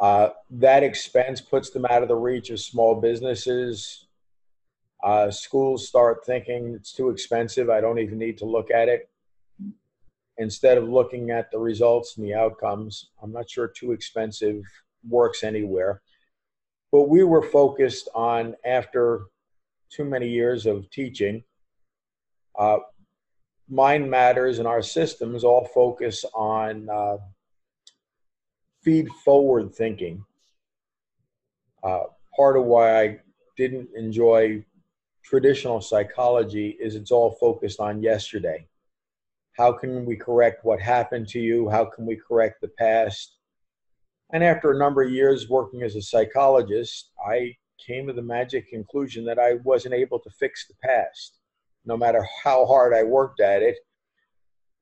Uh, 0.00 0.30
that 0.50 0.82
expense 0.82 1.40
puts 1.40 1.70
them 1.70 1.84
out 1.86 2.02
of 2.02 2.08
the 2.08 2.14
reach 2.14 2.50
of 2.50 2.60
small 2.60 2.94
businesses, 3.00 4.06
uh, 5.02 5.30
schools 5.30 5.88
start 5.88 6.24
thinking 6.24 6.74
it's 6.74 6.92
too 6.92 7.10
expensive. 7.10 7.70
I 7.70 7.80
don't 7.80 7.98
even 7.98 8.18
need 8.18 8.38
to 8.38 8.44
look 8.44 8.70
at 8.70 8.88
it. 8.88 9.08
Instead 10.38 10.78
of 10.78 10.88
looking 10.88 11.30
at 11.30 11.50
the 11.50 11.58
results 11.58 12.16
and 12.16 12.24
the 12.24 12.34
outcomes, 12.34 13.10
I'm 13.22 13.32
not 13.32 13.50
sure 13.50 13.68
too 13.68 13.92
expensive 13.92 14.62
works 15.08 15.42
anywhere. 15.42 16.00
But 16.92 17.08
we 17.08 17.24
were 17.24 17.42
focused 17.42 18.08
on, 18.14 18.54
after 18.64 19.26
too 19.90 20.04
many 20.04 20.28
years 20.28 20.64
of 20.66 20.88
teaching, 20.90 21.42
uh, 22.58 22.78
mind 23.68 24.10
matters 24.10 24.58
and 24.58 24.66
our 24.66 24.82
systems 24.82 25.44
all 25.44 25.64
focus 25.64 26.24
on 26.34 26.88
uh, 26.88 27.18
feed 28.88 29.10
forward 29.22 29.74
thinking. 29.74 30.24
Uh, 31.84 32.04
part 32.34 32.56
of 32.56 32.64
why 32.64 33.02
I 33.02 33.20
didn't 33.54 33.90
enjoy 33.94 34.64
traditional 35.22 35.82
psychology 35.82 36.74
is 36.80 36.94
it's 36.94 37.10
all 37.10 37.32
focused 37.32 37.80
on 37.80 38.02
yesterday. 38.02 38.66
How 39.58 39.72
can 39.72 40.06
we 40.06 40.16
correct 40.16 40.64
what 40.64 40.80
happened 40.80 41.28
to 41.28 41.38
you? 41.38 41.68
How 41.68 41.84
can 41.84 42.06
we 42.06 42.16
correct 42.16 42.62
the 42.62 42.68
past? 42.78 43.36
And 44.32 44.42
after 44.42 44.70
a 44.70 44.78
number 44.78 45.02
of 45.02 45.10
years 45.10 45.50
working 45.50 45.82
as 45.82 45.94
a 45.94 46.00
psychologist, 46.00 47.10
I 47.28 47.54
came 47.86 48.06
to 48.06 48.14
the 48.14 48.22
magic 48.22 48.70
conclusion 48.70 49.22
that 49.26 49.38
I 49.38 49.56
wasn't 49.64 49.92
able 49.92 50.18
to 50.20 50.30
fix 50.40 50.66
the 50.66 50.76
past. 50.82 51.40
No 51.84 51.98
matter 51.98 52.26
how 52.42 52.64
hard 52.64 52.94
I 52.94 53.02
worked 53.02 53.40
at 53.40 53.60
it, 53.62 53.76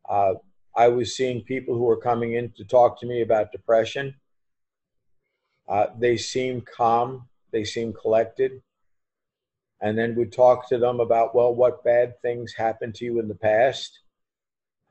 uh, 0.09 0.35
I 0.77 0.89
was 0.89 1.17
seeing 1.17 1.43
people 1.43 1.75
who 1.75 1.85
were 1.85 1.97
coming 1.97 2.35
in 2.35 2.53
to 2.57 2.65
talk 2.65 3.01
to 3.01 3.07
me 3.07 3.23
about 3.23 3.53
depression. 3.53 4.15
Uh, 5.69 5.87
they 5.99 6.17
seemed 6.17 6.67
calm, 6.67 7.29
they 7.51 7.65
seemed 7.65 7.97
collected 7.99 8.63
and 9.81 9.97
then 9.97 10.15
we'd 10.15 10.33
talk 10.33 10.69
to 10.69 10.79
them 10.79 11.01
about 11.01 11.35
well 11.35 11.55
what 11.55 11.85
bad 11.85 12.21
things 12.21 12.55
happened 12.55 12.95
to 12.95 13.05
you 13.05 13.21
in 13.21 13.29
the 13.29 13.35
past 13.35 14.01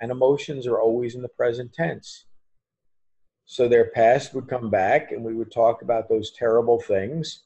and 0.01 0.11
emotions 0.11 0.67
are 0.67 0.79
always 0.79 1.15
in 1.15 1.21
the 1.21 1.27
present 1.27 1.73
tense 1.73 2.25
so 3.45 3.67
their 3.67 3.91
past 3.91 4.33
would 4.33 4.47
come 4.47 4.69
back 4.69 5.11
and 5.11 5.23
we 5.23 5.33
would 5.33 5.51
talk 5.51 5.81
about 5.81 6.09
those 6.09 6.31
terrible 6.31 6.79
things 6.79 7.43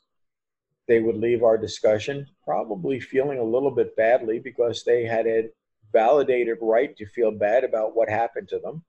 they 0.87 0.99
would 0.99 1.17
leave 1.17 1.43
our 1.43 1.57
discussion 1.57 2.27
probably 2.43 2.99
feeling 2.99 3.39
a 3.39 3.43
little 3.43 3.71
bit 3.71 3.95
badly 3.95 4.39
because 4.39 4.83
they 4.83 5.05
had 5.05 5.27
a 5.27 5.49
validated 5.91 6.57
right 6.61 6.95
to 6.97 7.05
feel 7.07 7.31
bad 7.31 7.63
about 7.63 7.95
what 7.95 8.09
happened 8.09 8.47
to 8.47 8.59
them 8.59 8.83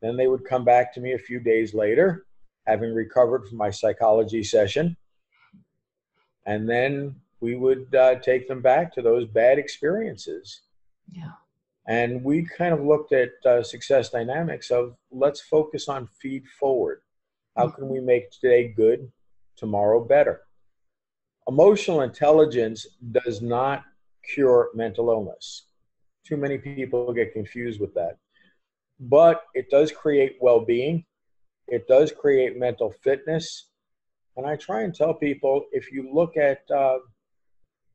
then 0.00 0.16
they 0.16 0.26
would 0.26 0.44
come 0.44 0.64
back 0.64 0.92
to 0.92 1.00
me 1.00 1.12
a 1.12 1.18
few 1.18 1.40
days 1.40 1.74
later 1.74 2.26
having 2.66 2.94
recovered 2.94 3.46
from 3.46 3.58
my 3.58 3.70
psychology 3.70 4.42
session 4.42 4.96
and 6.46 6.68
then 6.68 7.14
we 7.40 7.56
would 7.56 7.94
uh, 7.94 8.16
take 8.16 8.48
them 8.48 8.62
back 8.62 8.92
to 8.94 9.02
those 9.02 9.26
bad 9.26 9.58
experiences. 9.58 10.62
Yeah. 11.10 11.32
And 11.86 12.24
we 12.24 12.46
kind 12.56 12.72
of 12.72 12.80
looked 12.80 13.12
at 13.12 13.32
uh, 13.44 13.62
success 13.62 14.08
dynamics 14.08 14.70
of 14.70 14.96
let's 15.10 15.40
focus 15.40 15.88
on 15.88 16.08
feed 16.20 16.44
forward. 16.58 17.02
How 17.56 17.68
can 17.68 17.88
we 17.88 18.00
make 18.00 18.30
today 18.30 18.68
good, 18.68 19.12
tomorrow 19.56 20.02
better? 20.02 20.40
Emotional 21.46 22.00
intelligence 22.00 22.86
does 23.12 23.42
not 23.42 23.84
cure 24.34 24.70
mental 24.74 25.10
illness. 25.10 25.66
Too 26.24 26.36
many 26.36 26.58
people 26.58 27.12
get 27.12 27.32
confused 27.32 27.80
with 27.80 27.94
that. 27.94 28.16
But 29.00 29.42
it 29.54 29.70
does 29.70 29.92
create 29.92 30.36
well 30.40 30.64
being, 30.64 31.04
it 31.66 31.86
does 31.88 32.12
create 32.12 32.58
mental 32.58 32.90
fitness. 33.02 33.70
And 34.36 34.46
I 34.46 34.56
try 34.56 34.82
and 34.82 34.94
tell 34.94 35.14
people 35.14 35.66
if 35.70 35.92
you 35.92 36.08
look 36.12 36.36
at 36.36 36.68
uh, 36.70 36.98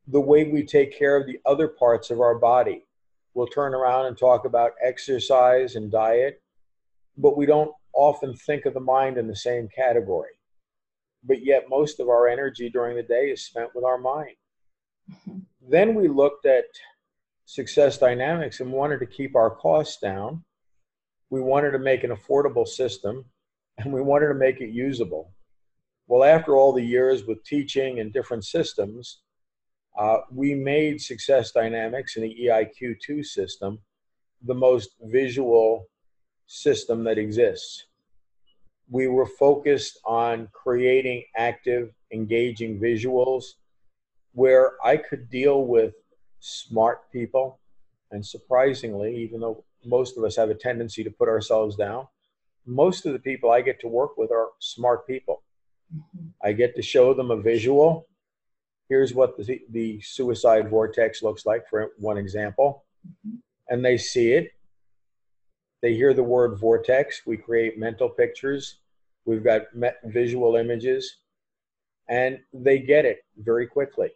the 0.08 0.20
way 0.20 0.46
we 0.46 0.65
take 0.65 0.98
care 0.98 1.15
of 1.15 1.28
the 1.28 1.39
other 1.46 1.68
parts 1.68 2.10
of 2.10 2.20
our 2.20 2.36
body. 2.36 2.86
We'll 3.34 3.48
turn 3.48 3.76
around 3.76 4.08
and 4.08 4.18
talk 4.18 4.46
about 4.46 4.72
exercise 4.84 5.76
and 5.76 5.92
diet, 5.92 6.42
but 7.18 7.38
we 7.38 7.46
don't 7.46 7.72
often 7.94 8.36
think 8.36 8.65
of 8.65 8.74
the 8.74 8.80
mind 8.80 9.18
in 9.18 9.28
the 9.28 9.36
same 9.36 9.68
category. 9.76 10.32
But 11.24 11.46
yet, 11.46 11.65
most 11.70 12.00
of 12.00 12.10
our 12.10 12.28
energy 12.28 12.70
during 12.70 12.96
the 12.96 13.04
day 13.04 13.30
is 13.30 13.46
spent 13.46 13.70
with 13.76 13.84
our 13.84 13.98
mind. 13.98 14.36
Mm-hmm. 15.12 15.39
Then 15.70 15.94
we 15.94 16.08
looked 16.08 16.46
at 16.46 16.65
success 17.50 17.98
dynamics 17.98 18.60
and 18.60 18.72
wanted 18.72 19.00
to 19.00 19.08
keep 19.08 19.36
our 19.36 19.50
costs 19.50 19.98
down. 19.98 20.44
We 21.32 21.42
wanted 21.42 21.72
to 21.72 21.80
make 21.80 22.04
an 22.04 22.12
affordable 22.12 22.68
system 22.68 23.26
and 23.80 23.92
we 23.92 24.02
wanted 24.04 24.28
to 24.28 24.36
make 24.36 24.62
it 24.62 24.70
usable. 24.70 25.34
Well, 26.06 26.24
after 26.24 26.56
all 26.56 26.74
the 26.74 26.86
years 26.86 27.26
with 27.26 27.44
teaching 27.44 28.02
and 28.02 28.14
different 28.14 28.46
systems, 28.46 29.22
uh, 29.98 30.18
we 30.32 30.54
made 30.54 31.02
Success 31.02 31.52
Dynamics 31.52 32.18
in 32.18 32.22
the 32.22 32.38
EIQ2 32.40 33.26
system 33.26 33.80
the 34.44 34.54
most 34.54 34.92
visual 35.02 35.88
system 36.46 37.04
that 37.06 37.18
exists. 37.18 37.88
We 38.92 39.08
were 39.08 39.26
focused 39.26 40.00
on 40.06 40.50
creating 40.54 41.24
active, 41.36 41.96
engaging 42.14 42.80
visuals 42.80 43.46
where 44.34 44.74
I 44.86 44.98
could 44.98 45.32
deal 45.32 45.66
with 45.66 45.96
smart 46.39 47.12
people. 47.12 47.60
And 48.12 48.25
surprisingly, 48.25 49.15
even 49.17 49.39
though 49.39 49.63
most 49.86 50.17
of 50.17 50.23
us 50.23 50.36
have 50.36 50.49
a 50.49 50.56
tendency 50.56 51.04
to 51.04 51.12
put 51.12 51.30
ourselves 51.30 51.75
down, 51.75 52.08
most 52.65 53.06
of 53.06 53.13
the 53.13 53.19
people 53.19 53.52
I 53.52 53.62
get 53.62 53.80
to 53.82 53.88
work 53.88 54.17
with 54.17 54.32
are 54.32 54.49
smart 54.60 55.08
people. 55.08 55.43
Mm-hmm. 55.95 56.28
I 56.43 56.54
get 56.54 56.75
to 56.75 56.82
show 56.82 57.13
them 57.13 57.32
a 57.32 57.38
visual 57.38 58.10
here's 58.89 59.13
what 59.13 59.38
the, 59.38 59.62
the 59.69 60.02
suicide 60.02 60.69
vortex 60.69 61.23
looks 61.23 61.45
like 61.45 61.67
for 61.69 61.91
one 61.97 62.17
example 62.17 62.84
mm-hmm. 63.08 63.36
and 63.69 63.86
they 63.86 63.97
see 63.97 64.34
it 64.34 64.52
they 65.82 65.93
hear 65.93 66.13
the 66.13 66.23
word 66.23 66.60
vortex 66.60 67.21
we 67.25 67.38
create 67.38 67.80
mental 67.80 68.10
pictures 68.10 68.80
we've 69.25 69.43
got 69.43 69.62
visual 70.06 70.56
images 70.56 71.17
and 72.10 72.39
they 72.52 72.80
get 72.80 73.06
it 73.06 73.19
very 73.38 73.67
quickly 73.67 74.10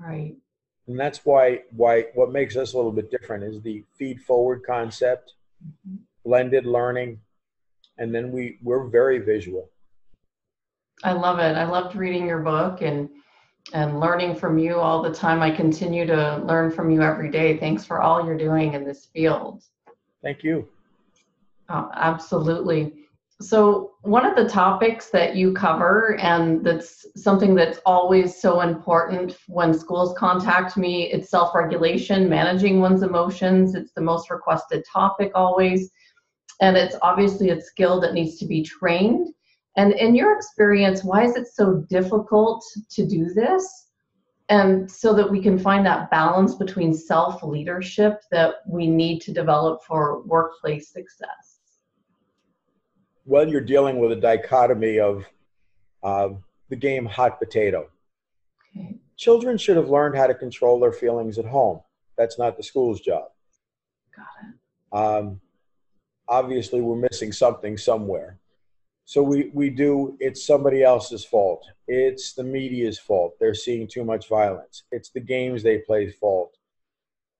right 0.00 0.36
and 0.88 0.98
that's 0.98 1.20
why 1.24 1.60
why 1.70 2.06
what 2.14 2.32
makes 2.32 2.56
us 2.56 2.72
a 2.72 2.76
little 2.76 2.92
bit 2.92 3.10
different 3.10 3.44
is 3.44 3.60
the 3.62 3.84
feed 3.98 4.20
forward 4.20 4.62
concept 4.66 5.34
mm-hmm. 5.64 5.96
blended 6.24 6.66
learning 6.66 7.18
and 7.98 8.14
then 8.14 8.32
we 8.32 8.58
we're 8.62 8.86
very 8.86 9.18
visual 9.18 9.70
i 11.04 11.12
love 11.12 11.38
it 11.38 11.56
i 11.56 11.64
loved 11.64 11.96
reading 11.96 12.26
your 12.26 12.40
book 12.40 12.82
and 12.82 13.08
and 13.72 13.98
learning 14.00 14.34
from 14.34 14.58
you 14.58 14.76
all 14.76 15.02
the 15.02 15.12
time. 15.12 15.42
I 15.42 15.50
continue 15.50 16.06
to 16.06 16.38
learn 16.44 16.70
from 16.70 16.90
you 16.90 17.02
every 17.02 17.30
day. 17.30 17.56
Thanks 17.56 17.84
for 17.84 18.00
all 18.00 18.24
you're 18.24 18.38
doing 18.38 18.74
in 18.74 18.84
this 18.84 19.06
field. 19.06 19.62
Thank 20.22 20.44
you. 20.44 20.68
Oh, 21.68 21.90
absolutely. 21.94 23.05
So, 23.40 23.92
one 24.00 24.24
of 24.24 24.34
the 24.34 24.48
topics 24.48 25.10
that 25.10 25.36
you 25.36 25.52
cover, 25.52 26.18
and 26.20 26.64
that's 26.64 27.04
something 27.16 27.54
that's 27.54 27.78
always 27.84 28.40
so 28.40 28.62
important 28.62 29.36
when 29.46 29.74
schools 29.74 30.16
contact 30.16 30.76
me, 30.78 31.12
it's 31.12 31.28
self 31.28 31.54
regulation, 31.54 32.28
managing 32.28 32.80
one's 32.80 33.02
emotions. 33.02 33.74
It's 33.74 33.92
the 33.92 34.00
most 34.00 34.30
requested 34.30 34.84
topic 34.90 35.32
always. 35.34 35.90
And 36.62 36.76
it's 36.78 36.96
obviously 37.02 37.50
a 37.50 37.60
skill 37.60 38.00
that 38.00 38.14
needs 38.14 38.38
to 38.38 38.46
be 38.46 38.62
trained 38.62 39.34
and 39.76 39.92
in 39.92 40.14
your 40.14 40.34
experience, 40.34 41.04
why 41.04 41.24
is 41.24 41.36
it 41.36 41.48
so 41.48 41.84
difficult 41.90 42.64
to 42.90 43.06
do 43.06 43.32
this? 43.34 43.88
And 44.48 44.90
so 44.90 45.12
that 45.12 45.30
we 45.30 45.42
can 45.42 45.58
find 45.58 45.84
that 45.84 46.10
balance 46.10 46.54
between 46.54 46.94
self 46.94 47.42
leadership 47.42 48.22
that 48.30 48.56
we 48.66 48.86
need 48.86 49.20
to 49.22 49.32
develop 49.32 49.82
for 49.84 50.22
workplace 50.22 50.92
success. 50.92 51.55
Well, 53.26 53.48
you're 53.48 53.60
dealing 53.60 53.98
with 53.98 54.12
a 54.12 54.16
dichotomy 54.16 55.00
of 55.00 55.24
uh, 56.02 56.28
the 56.68 56.76
game 56.76 57.04
hot 57.04 57.40
potato. 57.40 57.88
Okay. 58.76 58.98
Children 59.16 59.58
should 59.58 59.76
have 59.76 59.90
learned 59.90 60.16
how 60.16 60.28
to 60.28 60.34
control 60.34 60.78
their 60.78 60.92
feelings 60.92 61.36
at 61.38 61.44
home. 61.44 61.80
That's 62.16 62.38
not 62.38 62.56
the 62.56 62.62
school's 62.62 63.00
job. 63.00 63.24
Got 64.14 64.26
it. 64.44 64.96
Um, 64.96 65.40
obviously, 66.28 66.80
we're 66.80 66.96
missing 66.96 67.32
something 67.32 67.76
somewhere. 67.76 68.38
So 69.06 69.22
we, 69.22 69.50
we 69.52 69.70
do, 69.70 70.16
it's 70.20 70.46
somebody 70.46 70.84
else's 70.84 71.24
fault. 71.24 71.64
It's 71.88 72.32
the 72.32 72.44
media's 72.44 72.98
fault. 72.98 73.34
They're 73.40 73.54
seeing 73.54 73.88
too 73.88 74.04
much 74.04 74.28
violence. 74.28 74.84
It's 74.92 75.10
the 75.10 75.20
games 75.20 75.62
they 75.62 75.78
play's 75.78 76.14
fault. 76.14 76.56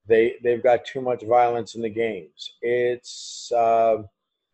They, 0.06 0.36
they've 0.42 0.62
got 0.62 0.84
too 0.84 1.00
much 1.00 1.24
violence 1.24 1.74
in 1.76 1.82
the 1.82 1.90
games. 1.90 2.54
It's 2.62 3.50
uh, 3.52 3.98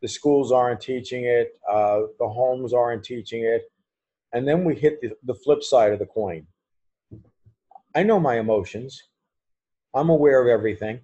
the 0.03 0.09
schools 0.09 0.53
aren't 0.53 0.81
teaching 0.81 1.25
it, 1.25 1.59
uh, 1.71 2.03
the 2.19 2.29
homes 2.29 2.75
aren't 2.75 3.05
teaching 3.05 3.45
it. 3.45 3.62
And 4.35 4.47
then 4.47 4.65
we 4.65 4.75
hit 4.75 5.01
the, 5.01 5.12
the 5.25 5.35
flip 5.35 5.62
side 5.62 5.93
of 5.93 5.99
the 5.99 6.07
coin. 6.07 6.47
I 7.95 8.03
know 8.03 8.19
my 8.19 8.38
emotions, 8.38 9.03
I'm 9.95 10.11
aware 10.11 10.43
of 10.43 10.49
everything. 10.49 11.01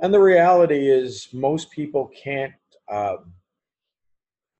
And 0.00 0.12
the 0.12 0.20
reality 0.20 0.90
is, 0.90 1.28
most 1.32 1.70
people 1.70 2.10
can't. 2.22 2.52
Um, 2.88 3.32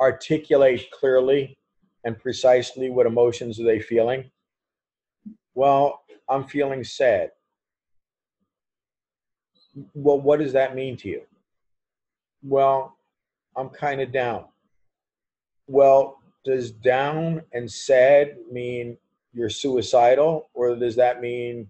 articulate 0.00 0.90
clearly 0.90 1.56
and 2.04 2.18
precisely 2.18 2.90
what 2.90 3.06
emotions 3.06 3.58
are 3.60 3.64
they 3.64 3.80
feeling? 3.80 4.30
Well, 5.54 6.02
I'm 6.28 6.44
feeling 6.44 6.84
sad. 6.84 7.30
Well, 9.94 10.20
what 10.20 10.38
does 10.38 10.52
that 10.52 10.74
mean 10.74 10.96
to 10.98 11.08
you? 11.08 11.22
Well, 12.42 12.96
I'm 13.56 13.68
kind 13.70 14.00
of 14.00 14.12
down. 14.12 14.44
Well, 15.66 16.20
does 16.44 16.70
down 16.70 17.42
and 17.52 17.70
sad 17.70 18.36
mean 18.50 18.96
you're 19.32 19.50
suicidal, 19.50 20.50
or 20.54 20.76
does 20.76 20.96
that 20.96 21.20
mean 21.20 21.68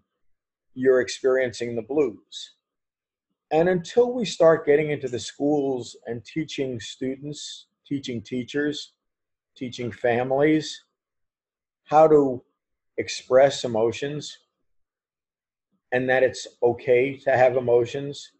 you're 0.74 1.00
experiencing 1.00 1.74
the 1.74 1.82
blues? 1.82 2.52
And 3.50 3.68
until 3.68 4.12
we 4.12 4.24
start 4.24 4.66
getting 4.66 4.90
into 4.90 5.08
the 5.08 5.18
schools 5.18 5.96
and 6.06 6.24
teaching 6.24 6.80
students 6.80 7.66
teaching 7.86 8.20
teachers, 8.20 8.92
teaching 9.56 9.90
families 9.90 10.84
how 11.84 12.08
to 12.08 12.42
express 12.96 13.64
emotions 13.64 14.38
and 15.92 16.08
that 16.08 16.22
it's 16.22 16.46
okay 16.62 17.16
to 17.16 17.30
have 17.30 17.56
emotions. 17.56 18.32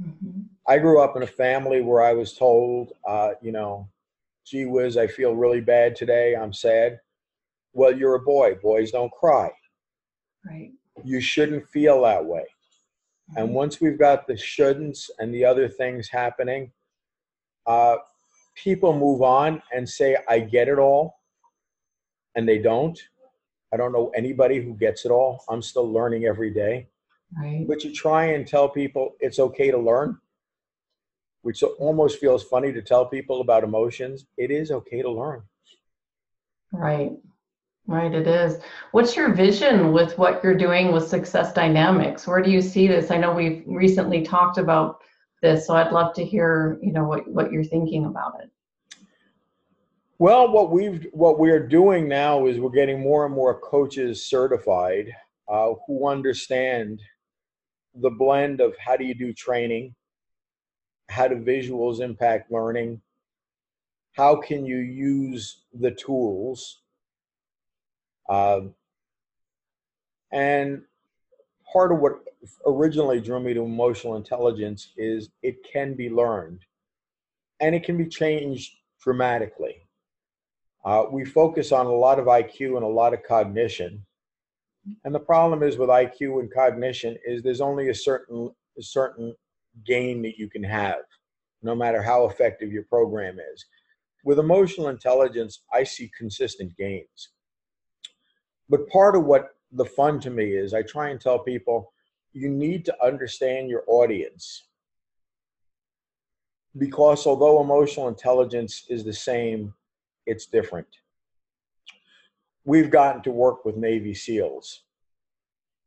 Mm-hmm. 0.00 0.42
I 0.66 0.78
grew 0.78 1.00
up 1.00 1.16
in 1.16 1.22
a 1.22 1.26
family 1.26 1.82
where 1.82 2.02
I 2.02 2.14
was 2.14 2.34
told, 2.34 2.92
uh, 3.06 3.32
you 3.42 3.52
know, 3.52 3.88
gee 4.46 4.66
whiz, 4.66 4.96
I 4.96 5.06
feel 5.06 5.34
really 5.34 5.60
bad 5.60 5.96
today. 5.96 6.34
I'm 6.34 6.52
sad. 6.52 7.00
Well, 7.72 7.96
you're 7.96 8.14
a 8.14 8.20
boy. 8.20 8.56
Boys 8.62 8.90
don't 8.90 9.12
cry. 9.12 9.50
Right. 10.46 10.72
You 11.02 11.20
shouldn't 11.20 11.68
feel 11.68 12.02
that 12.02 12.24
way. 12.24 12.44
Mm-hmm. 13.30 13.38
And 13.38 13.54
once 13.54 13.80
we've 13.80 13.98
got 13.98 14.26
the 14.26 14.34
shouldn'ts 14.34 15.10
and 15.18 15.34
the 15.34 15.44
other 15.44 15.68
things 15.68 16.08
happening, 16.08 16.72
uh, 17.66 17.96
people 18.54 18.96
move 18.96 19.22
on 19.22 19.62
and 19.74 19.88
say, 19.88 20.16
I 20.28 20.40
get 20.40 20.68
it 20.68 20.78
all, 20.78 21.16
and 22.36 22.48
they 22.48 22.58
don't. 22.58 22.98
I 23.72 23.76
don't 23.76 23.92
know 23.92 24.12
anybody 24.14 24.62
who 24.62 24.74
gets 24.74 25.04
it 25.04 25.10
all. 25.10 25.44
I'm 25.48 25.62
still 25.62 25.90
learning 25.90 26.24
every 26.26 26.52
day. 26.52 26.88
Right. 27.36 27.66
But 27.66 27.82
you 27.82 27.92
try 27.92 28.26
and 28.26 28.46
tell 28.46 28.68
people 28.68 29.16
it's 29.18 29.38
okay 29.38 29.70
to 29.70 29.78
learn, 29.78 30.18
which 31.44 31.62
almost 31.62 32.18
feels 32.18 32.42
funny 32.42 32.72
to 32.72 32.82
tell 32.82 33.06
people 33.06 33.40
about 33.40 33.64
emotions. 33.64 34.26
It 34.36 34.50
is 34.50 34.70
okay 34.70 35.02
to 35.02 35.10
learn. 35.10 35.42
Right. 36.72 37.12
Right, 37.86 38.14
it 38.14 38.26
is. 38.26 38.60
What's 38.92 39.14
your 39.14 39.34
vision 39.34 39.92
with 39.92 40.16
what 40.16 40.42
you're 40.42 40.56
doing 40.56 40.90
with 40.90 41.06
Success 41.06 41.52
Dynamics? 41.52 42.26
Where 42.26 42.40
do 42.40 42.50
you 42.50 42.62
see 42.62 42.88
this? 42.88 43.10
I 43.10 43.18
know 43.18 43.34
we've 43.34 43.62
recently 43.66 44.22
talked 44.22 44.56
about 44.56 45.02
this. 45.42 45.66
So 45.66 45.76
I'd 45.76 45.92
love 45.92 46.14
to 46.14 46.24
hear, 46.24 46.78
you 46.82 46.92
know, 46.92 47.04
what, 47.04 47.28
what 47.28 47.52
you're 47.52 47.62
thinking 47.62 48.06
about 48.06 48.40
it. 48.42 48.50
Well, 50.18 50.50
what 50.50 50.70
we've 50.70 51.06
what 51.12 51.38
we're 51.38 51.66
doing 51.66 52.08
now 52.08 52.46
is 52.46 52.58
we're 52.58 52.70
getting 52.70 53.00
more 53.00 53.26
and 53.26 53.34
more 53.34 53.60
coaches 53.60 54.24
certified 54.24 55.14
uh, 55.46 55.74
who 55.86 56.08
understand 56.08 57.02
the 57.96 58.10
blend 58.10 58.62
of 58.62 58.74
how 58.78 58.96
do 58.96 59.04
you 59.04 59.14
do 59.14 59.34
training, 59.34 59.94
how 61.08 61.28
do 61.28 61.36
visuals 61.36 62.00
impact 62.00 62.50
learning, 62.50 63.00
how 64.12 64.36
can 64.36 64.64
you 64.64 64.78
use 64.78 65.62
the 65.72 65.90
tools, 65.90 66.80
um, 68.28 68.74
and 70.32 70.82
part 71.72 71.92
of 71.92 71.98
what 71.98 72.14
originally 72.66 73.20
drew 73.20 73.40
me 73.40 73.54
to 73.54 73.62
emotional 73.62 74.16
intelligence 74.16 74.92
is 74.96 75.30
it 75.42 75.56
can 75.70 75.94
be 75.94 76.10
learned 76.10 76.60
and 77.60 77.74
it 77.74 77.84
can 77.84 77.96
be 77.96 78.06
changed 78.06 78.72
dramatically. 79.02 79.86
Uh, 80.84 81.04
we 81.10 81.24
focus 81.24 81.72
on 81.72 81.86
a 81.86 81.92
lot 81.92 82.18
of 82.18 82.26
IQ 82.26 82.76
and 82.76 82.84
a 82.84 82.88
lot 82.88 83.14
of 83.14 83.22
cognition. 83.22 84.04
And 85.04 85.14
the 85.14 85.20
problem 85.20 85.62
is 85.62 85.78
with 85.78 85.88
IQ 85.88 86.40
and 86.40 86.52
cognition 86.52 87.16
is 87.24 87.42
there's 87.42 87.62
only 87.62 87.88
a 87.88 87.94
certain 87.94 88.50
a 88.76 88.82
certain 88.82 89.34
gain 89.84 90.22
that 90.22 90.38
you 90.38 90.48
can 90.48 90.62
have, 90.62 91.02
no 91.62 91.74
matter 91.74 92.02
how 92.02 92.26
effective 92.26 92.72
your 92.72 92.84
program 92.84 93.38
is. 93.38 93.66
With 94.24 94.38
emotional 94.38 94.88
intelligence, 94.88 95.60
I 95.72 95.84
see 95.84 96.10
consistent 96.16 96.76
gains. 96.76 97.30
But 98.68 98.88
part 98.88 99.16
of 99.16 99.24
what 99.24 99.56
the 99.72 99.84
fun 99.84 100.20
to 100.20 100.30
me 100.30 100.52
is 100.52 100.72
I 100.72 100.82
try 100.82 101.10
and 101.10 101.20
tell 101.20 101.38
people 101.38 101.92
you 102.32 102.48
need 102.48 102.84
to 102.86 103.04
understand 103.04 103.68
your 103.68 103.84
audience. 103.86 104.64
Because 106.78 107.26
although 107.26 107.60
emotional 107.60 108.08
intelligence 108.08 108.84
is 108.88 109.04
the 109.04 109.12
same, 109.12 109.74
it's 110.26 110.46
different. 110.46 110.88
We've 112.64 112.90
gotten 112.90 113.22
to 113.22 113.30
work 113.30 113.64
with 113.64 113.76
Navy 113.76 114.14
SEALs. 114.14 114.83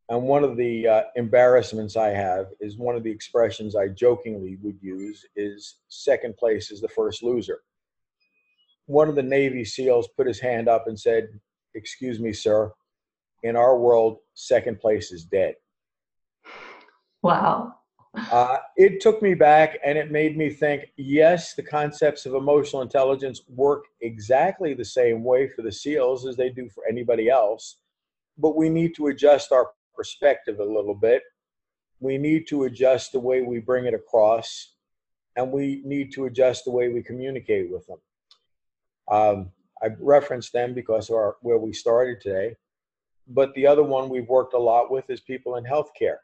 And 0.10 0.24
one 0.24 0.44
of 0.44 0.56
the 0.56 0.88
uh, 0.88 1.02
embarrassments 1.16 1.98
I 1.98 2.10
have 2.10 2.48
is 2.62 2.78
one 2.78 2.96
of 2.96 3.04
the 3.04 3.12
expressions 3.12 3.76
I 3.76 3.90
jokingly 3.90 4.58
would 4.62 4.78
use 4.82 5.26
is 5.36 5.80
second 5.90 6.38
place 6.38 6.72
is 6.72 6.80
the 6.80 6.88
first 6.88 7.24
loser. 7.24 7.60
One 8.86 9.10
of 9.10 9.16
the 9.16 9.24
Navy 9.24 9.66
SEALs 9.66 10.08
put 10.16 10.28
his 10.28 10.40
hand 10.40 10.70
up 10.70 10.88
and 10.88 10.98
said, 10.98 11.28
Excuse 11.76 12.20
me, 12.20 12.32
sir, 12.32 12.72
in 13.44 13.58
our 13.58 13.78
world, 13.78 14.20
second 14.34 14.80
place 14.80 15.12
is 15.12 15.26
dead. 15.26 15.56
Wow. 17.22 17.76
Uh, 18.32 18.58
it 18.78 19.02
took 19.02 19.22
me 19.22 19.34
back 19.34 19.78
and 19.86 19.98
it 19.98 20.10
made 20.10 20.38
me 20.38 20.50
think 20.50 20.86
yes, 20.96 21.54
the 21.54 21.62
concepts 21.62 22.26
of 22.26 22.34
emotional 22.34 22.82
intelligence 22.82 23.42
work 23.48 23.84
exactly 24.02 24.74
the 24.74 24.86
same 24.86 25.24
way 25.24 25.48
for 25.50 25.62
the 25.62 25.72
SEALs 25.72 26.26
as 26.26 26.36
they 26.36 26.50
do 26.50 26.70
for 26.70 26.84
anybody 26.90 27.30
else, 27.30 27.78
but 28.38 28.56
we 28.56 28.70
need 28.70 28.96
to 28.96 29.08
adjust 29.08 29.52
our 29.52 29.70
perspective 29.98 30.60
a 30.60 30.64
little 30.64 30.96
bit. 30.96 31.24
We 32.00 32.18
need 32.18 32.48
to 32.50 32.64
adjust 32.66 33.12
the 33.12 33.20
way 33.20 33.42
we 33.42 33.60
bring 33.60 33.86
it 33.86 33.94
across, 33.94 34.76
and 35.36 35.52
we 35.52 35.82
need 35.84 36.14
to 36.14 36.26
adjust 36.26 36.64
the 36.64 36.72
way 36.72 36.90
we 36.90 37.02
communicate 37.02 37.72
with 37.72 37.86
them. 37.88 37.98
Um, 39.10 39.52
I 39.82 39.90
referenced 40.00 40.54
them 40.54 40.74
because 40.74 41.10
of 41.10 41.16
our, 41.16 41.38
where 41.42 41.58
we 41.58 41.74
started 41.74 42.22
today, 42.22 42.56
but 43.28 43.54
the 43.56 43.68
other 43.68 43.84
one 43.84 44.10
we've 44.10 44.30
worked 44.30 44.54
a 44.54 44.60
lot 44.60 44.92
with 44.92 45.10
is 45.10 45.22
people 45.22 45.56
in 45.56 45.64
healthcare 45.64 46.20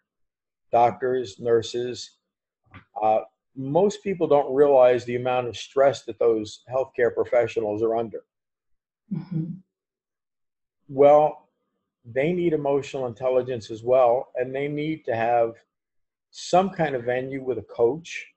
doctors, 0.72 1.40
nurses. 1.40 2.18
Uh, 3.02 3.20
most 3.56 4.04
people 4.04 4.28
don't 4.28 4.54
realize 4.54 5.06
the 5.06 5.16
amount 5.16 5.48
of 5.48 5.56
stress 5.56 6.04
that 6.04 6.18
those 6.18 6.64
healthcare 6.70 7.14
professionals 7.14 7.84
are 7.84 7.96
under. 7.96 8.24
Mm-hmm. 9.14 9.46
Well, 10.90 11.43
they 12.06 12.34
need 12.34 12.54
emotional 12.54 13.08
intelligence 13.08 13.72
as 13.72 13.84
well, 13.84 14.30
and 14.36 14.54
they 14.54 14.68
need 14.68 15.06
to 15.06 15.16
have 15.16 15.54
some 16.32 16.70
kind 16.70 16.96
of 16.96 17.06
venue 17.06 17.44
with 17.44 17.58
a 17.58 17.64
coach 17.64 18.28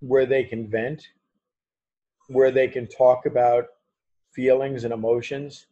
where 0.00 0.26
they 0.26 0.44
can 0.44 0.68
vent, 0.68 1.06
where 2.28 2.50
they 2.50 2.68
can 2.68 2.86
talk 2.86 3.26
about 3.26 3.66
feelings 4.34 4.84
and 4.84 4.92
emotions 4.92 5.66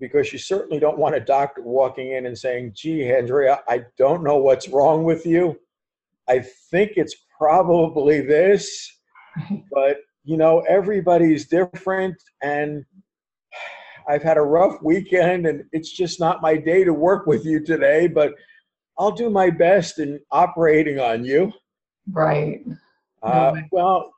because 0.00 0.32
you 0.32 0.38
certainly 0.38 0.80
don't 0.80 0.98
want 0.98 1.14
a 1.14 1.20
doctor 1.20 1.62
walking 1.62 2.12
in 2.12 2.26
and 2.26 2.36
saying, 2.36 2.72
gee, 2.74 3.12
Andrea, 3.12 3.60
I 3.68 3.84
don't 3.98 4.24
know 4.24 4.38
what's 4.38 4.68
wrong 4.68 5.04
with 5.04 5.26
you. 5.26 5.60
I 6.28 6.40
think 6.70 6.92
it's 6.96 7.14
probably 7.38 8.22
this, 8.22 8.90
but 9.72 9.98
you 10.24 10.36
know, 10.36 10.60
everybody's 10.68 11.46
different 11.46 12.16
and 12.42 12.84
I've 14.10 14.22
had 14.22 14.36
a 14.36 14.42
rough 14.42 14.82
weekend 14.82 15.46
and 15.46 15.64
it's 15.72 15.92
just 15.92 16.18
not 16.18 16.42
my 16.42 16.56
day 16.56 16.84
to 16.84 16.92
work 16.92 17.26
with 17.26 17.44
you 17.44 17.64
today, 17.64 18.08
but 18.08 18.34
I'll 18.98 19.12
do 19.12 19.30
my 19.30 19.50
best 19.50 19.98
in 19.98 20.20
operating 20.30 20.98
on 20.98 21.24
you. 21.24 21.52
Right. 22.10 22.64
Uh, 23.22 23.54
well, 23.70 24.12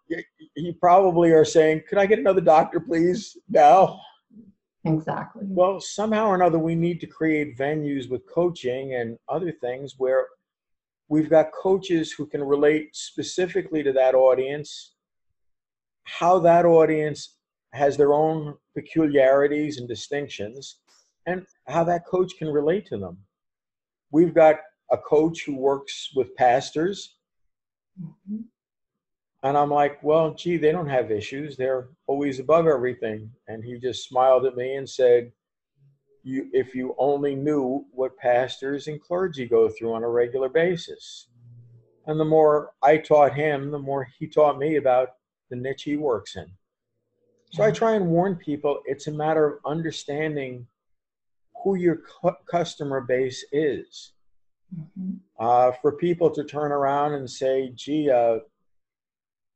you 0.57 0.75
probably 0.81 1.33
are 1.33 1.45
saying, 1.45 1.83
could 1.89 1.99
I 1.99 2.07
get 2.07 2.19
another 2.19 2.41
doctor, 2.41 2.81
please? 2.81 3.37
Now. 3.49 4.01
Exactly. 4.85 5.43
Well, 5.47 5.81
somehow 5.81 6.27
or 6.29 6.35
another, 6.35 6.59
we 6.59 6.75
need 6.75 7.01
to 7.01 7.07
create 7.07 7.57
venues 7.57 8.11
with 8.11 8.23
coaching 8.27 8.95
and 8.95 9.19
other 9.29 9.53
things 9.53 9.95
where 9.99 10.27
we've 11.09 11.31
got 11.31 11.53
coaches 11.53 12.13
who 12.13 12.27
can 12.27 12.43
relate 12.43 12.97
specifically 12.97 13.83
to 13.83 13.93
that 13.93 14.15
audience 14.15 14.93
how 16.05 16.39
that 16.41 16.65
audience 16.65 17.37
has 17.73 17.97
their 17.97 18.13
own 18.13 18.55
peculiarities 18.75 19.79
and 19.79 19.89
distinctions 19.89 20.79
and 21.27 21.47
how 21.69 21.85
that 21.85 22.07
coach 22.07 22.33
can 22.39 22.49
relate 22.49 22.87
to 22.87 22.99
them. 22.99 23.17
We've 24.11 24.35
got 24.35 24.57
a 24.91 24.99
coach 24.99 25.45
who 25.45 25.57
works 25.57 26.11
with 26.15 26.35
pastors. 26.37 27.17
Mm-hmm. 28.01 28.43
And 29.45 29.59
I'm 29.59 29.71
like, 29.71 30.03
well, 30.03 30.35
gee, 30.35 30.57
they 30.57 30.71
don't 30.71 30.89
have 30.89 31.11
issues. 31.11 31.57
They're 31.57 31.89
always 32.07 32.39
above 32.39 32.67
everything. 32.67 33.31
And 33.49 33.65
he 33.65 33.79
just 33.79 34.09
smiled 34.09 34.45
at 34.45 34.57
me 34.57 34.75
and 34.77 34.89
said, 34.89 35.33
you, 36.23 36.49
if 36.53 36.75
you 36.75 36.95
only 36.99 37.35
knew 37.35 37.85
what 37.91 38.17
pastors 38.17 38.87
and 38.87 39.01
clergy 39.01 39.47
go 39.47 39.69
through 39.69 39.95
on 39.95 40.05
a 40.05 40.09
regular 40.09 40.49
basis. 40.49 41.29
And 42.07 42.21
the 42.21 42.25
more 42.25 42.73
I 42.83 42.99
taught 42.99 43.35
him, 43.35 43.71
the 43.71 43.79
more 43.79 44.09
he 44.19 44.29
taught 44.29 44.59
me 44.59 44.77
about 44.77 45.09
the 45.51 45.57
niche 45.57 45.83
he 45.83 45.97
works 45.97 46.37
in. 46.37 46.47
So 47.53 47.63
I 47.63 47.71
try 47.71 47.95
and 47.95 48.07
warn 48.07 48.37
people 48.37 48.81
it's 48.87 49.09
a 49.09 49.13
matter 49.13 49.47
of 49.47 49.59
understanding 49.67 50.67
who 51.63 51.77
your 51.77 51.97
cu- 51.97 52.37
customer 52.51 53.03
base 53.03 53.45
is. 53.53 54.13
Mm-hmm. 54.75 55.17
Uh, 55.39 55.73
for 55.83 55.93
people 55.93 56.31
to 56.31 56.45
turn 56.45 56.73
around 56.73 57.13
and 57.13 57.29
say, 57.29 57.73
gee, 57.75 58.11
uh, 58.11 58.39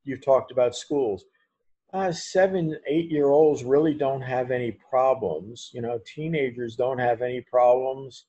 you've 0.04 0.24
talked 0.24 0.52
about 0.52 0.76
schools. 0.76 1.24
Uh, 1.94 2.12
seven, 2.12 2.76
eight 2.87 3.11
year 3.11 3.28
olds 3.28 3.64
really 3.64 3.94
don't 3.94 4.20
have 4.20 4.50
any 4.50 4.72
problems. 4.72 5.70
You 5.72 5.80
know, 5.80 5.98
teenagers 6.04 6.76
don't 6.76 6.98
have 6.98 7.22
any 7.22 7.40
problems. 7.40 8.26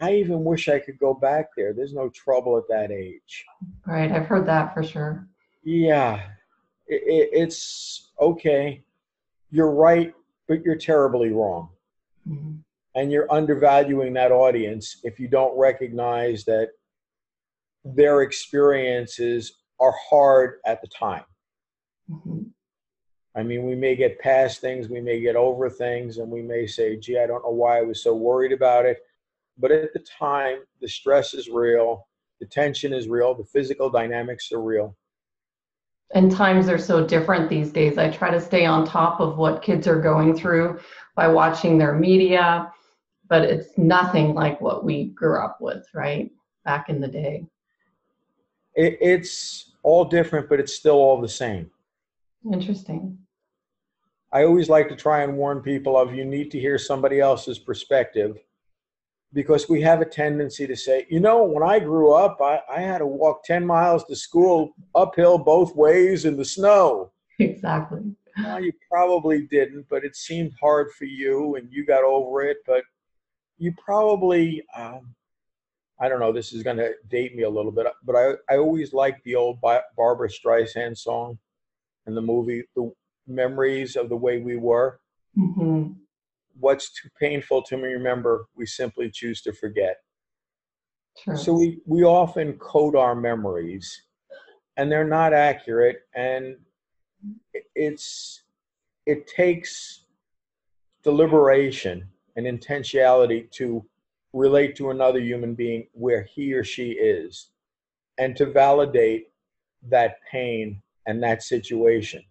I 0.00 0.14
even 0.14 0.44
wish 0.44 0.68
I 0.68 0.78
could 0.78 0.98
go 0.98 1.12
back 1.12 1.48
there. 1.56 1.74
There's 1.74 1.92
no 1.92 2.08
trouble 2.08 2.56
at 2.56 2.68
that 2.68 2.90
age. 2.90 3.44
Right. 3.86 4.10
I've 4.10 4.26
heard 4.26 4.46
that 4.46 4.72
for 4.72 4.82
sure. 4.82 5.28
Yeah. 5.62 6.22
It, 6.88 7.02
it, 7.06 7.28
it's 7.32 8.10
okay. 8.20 8.82
You're 9.50 9.72
right, 9.72 10.14
but 10.46 10.62
you're 10.62 10.76
terribly 10.76 11.30
wrong. 11.30 11.68
Mm-hmm. 12.28 12.56
And 12.94 13.12
you're 13.12 13.32
undervaluing 13.32 14.12
that 14.14 14.32
audience 14.32 14.98
if 15.04 15.20
you 15.20 15.28
don't 15.28 15.56
recognize 15.56 16.44
that 16.44 16.70
their 17.84 18.22
experiences 18.22 19.52
are 19.78 19.94
hard 20.10 20.58
at 20.66 20.80
the 20.82 20.88
time. 20.88 21.24
Mm-hmm. 22.10 22.42
I 23.36 23.42
mean, 23.44 23.64
we 23.66 23.76
may 23.76 23.94
get 23.94 24.18
past 24.18 24.60
things, 24.60 24.88
we 24.88 25.00
may 25.00 25.20
get 25.20 25.36
over 25.36 25.70
things, 25.70 26.18
and 26.18 26.28
we 26.28 26.42
may 26.42 26.66
say, 26.66 26.96
gee, 26.96 27.20
I 27.20 27.26
don't 27.26 27.44
know 27.44 27.52
why 27.52 27.78
I 27.78 27.82
was 27.82 28.02
so 28.02 28.14
worried 28.14 28.52
about 28.52 28.84
it. 28.84 28.98
But 29.58 29.70
at 29.70 29.92
the 29.92 30.00
time, 30.00 30.58
the 30.80 30.88
stress 30.88 31.34
is 31.34 31.48
real, 31.48 32.08
the 32.40 32.46
tension 32.46 32.92
is 32.92 33.08
real, 33.08 33.34
the 33.34 33.44
physical 33.44 33.90
dynamics 33.90 34.50
are 34.50 34.62
real. 34.62 34.96
And 36.14 36.32
times 36.32 36.68
are 36.68 36.78
so 36.78 37.06
different 37.06 37.50
these 37.50 37.70
days. 37.70 37.98
I 37.98 38.10
try 38.10 38.30
to 38.30 38.40
stay 38.40 38.64
on 38.64 38.86
top 38.86 39.20
of 39.20 39.36
what 39.36 39.62
kids 39.62 39.86
are 39.86 40.00
going 40.00 40.34
through 40.34 40.80
by 41.14 41.28
watching 41.28 41.76
their 41.76 41.94
media, 41.94 42.72
but 43.28 43.42
it's 43.42 43.76
nothing 43.76 44.34
like 44.34 44.60
what 44.60 44.84
we 44.84 45.06
grew 45.08 45.38
up 45.38 45.58
with, 45.60 45.86
right? 45.94 46.30
Back 46.64 46.88
in 46.88 47.00
the 47.00 47.08
day. 47.08 47.46
It, 48.74 48.96
it's 49.00 49.72
all 49.82 50.04
different, 50.04 50.48
but 50.48 50.60
it's 50.60 50.74
still 50.74 50.96
all 50.96 51.20
the 51.20 51.28
same. 51.28 51.70
Interesting. 52.50 53.18
I 54.32 54.44
always 54.44 54.68
like 54.68 54.88
to 54.88 54.96
try 54.96 55.22
and 55.22 55.36
warn 55.36 55.60
people 55.60 55.96
of 55.96 56.14
you 56.14 56.24
need 56.24 56.50
to 56.52 56.60
hear 56.60 56.78
somebody 56.78 57.20
else's 57.20 57.58
perspective 57.58 58.38
because 59.32 59.68
we 59.68 59.80
have 59.82 60.00
a 60.00 60.06
tendency 60.06 60.66
to 60.66 60.76
say, 60.76 61.06
you 61.10 61.20
know, 61.20 61.44
when 61.44 61.62
I 61.62 61.78
grew 61.78 62.12
up, 62.12 62.38
I, 62.40 62.60
I 62.70 62.80
had 62.80 62.98
to 62.98 63.06
walk 63.06 63.44
10 63.44 63.66
miles 63.66 64.04
to 64.04 64.16
school 64.16 64.72
uphill 64.94 65.38
both 65.38 65.74
ways 65.76 66.24
in 66.24 66.36
the 66.36 66.44
snow. 66.44 67.12
Exactly. 67.38 68.00
Well, 68.42 68.62
you 68.62 68.72
probably 68.90 69.46
didn't, 69.46 69.86
but 69.90 70.04
it 70.04 70.16
seemed 70.16 70.52
hard 70.60 70.92
for 70.92 71.04
you 71.04 71.56
and 71.56 71.68
you 71.70 71.84
got 71.84 72.04
over 72.04 72.42
it. 72.42 72.58
But 72.66 72.82
you 73.58 73.72
probably, 73.84 74.62
um, 74.76 75.14
I 76.00 76.08
don't 76.08 76.20
know, 76.20 76.32
this 76.32 76.52
is 76.52 76.62
going 76.62 76.78
to 76.78 76.92
date 77.08 77.36
me 77.36 77.42
a 77.42 77.50
little 77.50 77.72
bit, 77.72 77.86
but 78.04 78.16
I, 78.16 78.32
I 78.48 78.56
always 78.58 78.92
liked 78.92 79.24
the 79.24 79.34
old 79.34 79.60
Barbra 79.60 80.28
Streisand 80.28 80.96
song 80.96 81.38
and 82.06 82.16
the 82.16 82.22
movie, 82.22 82.62
The 82.74 82.90
Memories 83.26 83.96
of 83.96 84.08
the 84.08 84.16
Way 84.16 84.38
We 84.38 84.56
Were. 84.56 85.00
Mm-hmm 85.36 85.92
what's 86.58 86.90
too 86.90 87.08
painful 87.20 87.62
to 87.62 87.76
remember, 87.76 88.46
we 88.56 88.66
simply 88.66 89.10
choose 89.10 89.42
to 89.42 89.52
forget. 89.52 89.96
Sure. 91.22 91.36
So 91.36 91.54
we, 91.54 91.80
we 91.86 92.04
often 92.04 92.54
code 92.54 92.96
our 92.96 93.14
memories 93.14 94.02
and 94.76 94.90
they're 94.90 95.04
not 95.06 95.32
accurate 95.32 96.02
and 96.14 96.56
it's 97.74 98.42
it 99.06 99.26
takes 99.26 100.04
deliberation 101.02 102.06
and 102.36 102.46
intentionality 102.46 103.50
to 103.50 103.84
relate 104.32 104.76
to 104.76 104.90
another 104.90 105.18
human 105.18 105.54
being 105.54 105.88
where 105.92 106.22
he 106.22 106.52
or 106.52 106.62
she 106.62 106.90
is 106.92 107.50
and 108.18 108.36
to 108.36 108.46
validate 108.46 109.28
that 109.88 110.16
pain 110.30 110.80
and 111.06 111.22
that 111.22 111.42
situation 111.42 112.22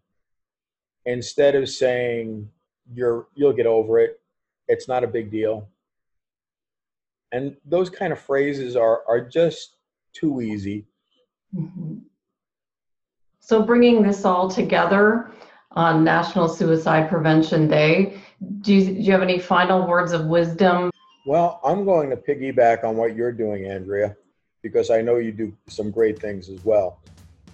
instead 1.05 1.55
of 1.55 1.67
saying 1.67 2.47
you're 2.93 3.27
you'll 3.35 3.53
get 3.53 3.65
over 3.65 3.99
it. 3.99 4.19
It's 4.67 4.87
not 4.87 5.03
a 5.03 5.07
big 5.07 5.31
deal. 5.31 5.67
And 7.31 7.55
those 7.65 7.89
kind 7.89 8.13
of 8.13 8.19
phrases 8.19 8.75
are 8.75 9.01
are 9.07 9.21
just 9.21 9.75
too 10.13 10.41
easy. 10.41 10.85
Mm-hmm. 11.55 11.99
so 13.39 13.61
bringing 13.61 14.03
this 14.03 14.25
all 14.25 14.49
together 14.49 15.31
on 15.71 16.03
national 16.03 16.49
suicide 16.49 17.07
prevention 17.07 17.69
day 17.69 18.21
do 18.59 18.73
you, 18.73 18.83
do 18.83 18.91
you 18.91 19.11
have 19.13 19.21
any 19.21 19.39
final 19.39 19.87
words 19.87 20.11
of 20.11 20.25
wisdom? 20.25 20.91
Well 21.25 21.61
i'm 21.63 21.85
going 21.85 22.09
to 22.09 22.17
piggyback 22.17 22.83
on 22.83 22.97
what 22.97 23.15
you're 23.15 23.31
doing 23.31 23.71
andrea 23.71 24.17
because 24.61 24.89
i 24.89 25.01
know 25.01 25.15
you 25.15 25.31
do 25.31 25.55
some 25.67 25.89
great 25.89 26.19
things 26.19 26.49
as 26.49 26.65
well. 26.65 26.99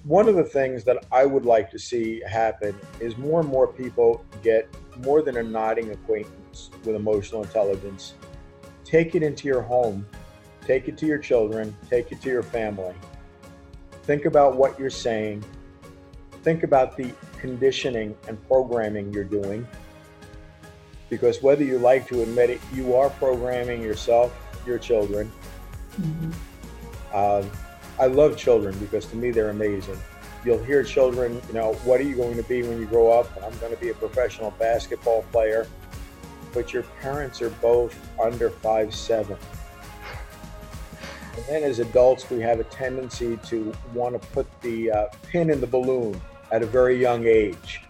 One 0.05 0.27
of 0.27 0.35
the 0.35 0.43
things 0.43 0.83
that 0.83 1.05
I 1.13 1.25
would 1.25 1.45
like 1.45 1.71
to 1.71 1.79
see 1.79 2.21
happen 2.27 2.75
is 2.99 3.17
more 3.17 3.39
and 3.39 3.47
more 3.47 3.67
people 3.67 4.25
get 4.43 4.67
more 4.97 5.21
than 5.21 5.37
a 5.37 5.43
nodding 5.43 5.91
acquaintance 5.91 6.69
with 6.85 6.95
emotional 6.95 7.43
intelligence. 7.43 8.13
Take 8.83 9.15
it 9.15 9.23
into 9.23 9.47
your 9.47 9.61
home, 9.61 10.05
take 10.65 10.87
it 10.87 10.97
to 10.99 11.05
your 11.05 11.17
children, 11.17 11.75
take 11.89 12.11
it 12.11 12.21
to 12.21 12.29
your 12.29 12.43
family. 12.43 12.93
Think 14.03 14.25
about 14.25 14.55
what 14.55 14.77
you're 14.77 14.89
saying. 14.89 15.43
Think 16.43 16.63
about 16.63 16.97
the 16.97 17.13
conditioning 17.39 18.15
and 18.27 18.41
programming 18.47 19.13
you're 19.13 19.23
doing. 19.23 19.67
Because 21.09 21.41
whether 21.41 21.63
you 21.63 21.77
like 21.77 22.07
to 22.07 22.21
admit 22.21 22.49
it, 22.49 22.59
you 22.73 22.95
are 22.95 23.09
programming 23.09 23.81
yourself, 23.81 24.35
your 24.65 24.77
children. 24.77 25.31
Mm-hmm. 26.01 26.31
Uh, 27.13 27.43
I 27.99 28.07
love 28.07 28.35
children 28.35 28.77
because 28.79 29.05
to 29.07 29.15
me 29.15 29.31
they're 29.31 29.51
amazing. 29.51 29.97
You'll 30.45 30.63
hear 30.63 30.83
children, 30.83 31.41
you 31.47 31.53
know, 31.53 31.73
what 31.85 31.99
are 31.99 32.03
you 32.03 32.15
going 32.15 32.35
to 32.35 32.43
be 32.43 32.63
when 32.63 32.79
you 32.79 32.85
grow 32.85 33.11
up? 33.11 33.29
I'm 33.43 33.57
going 33.59 33.73
to 33.73 33.79
be 33.79 33.89
a 33.89 33.93
professional 33.93 34.51
basketball 34.51 35.23
player. 35.31 35.67
But 36.53 36.73
your 36.73 36.83
parents 37.01 37.41
are 37.41 37.49
both 37.49 37.97
under 38.21 38.49
five 38.49 38.93
seven. 38.93 39.37
And 41.35 41.45
then 41.47 41.63
as 41.63 41.79
adults, 41.79 42.29
we 42.29 42.39
have 42.41 42.59
a 42.59 42.63
tendency 42.65 43.37
to 43.45 43.73
want 43.93 44.21
to 44.21 44.27
put 44.29 44.45
the 44.61 44.91
uh, 44.91 45.05
pin 45.27 45.49
in 45.49 45.59
the 45.59 45.67
balloon 45.67 46.21
at 46.51 46.61
a 46.61 46.65
very 46.65 46.99
young 46.99 47.25
age. 47.25 47.81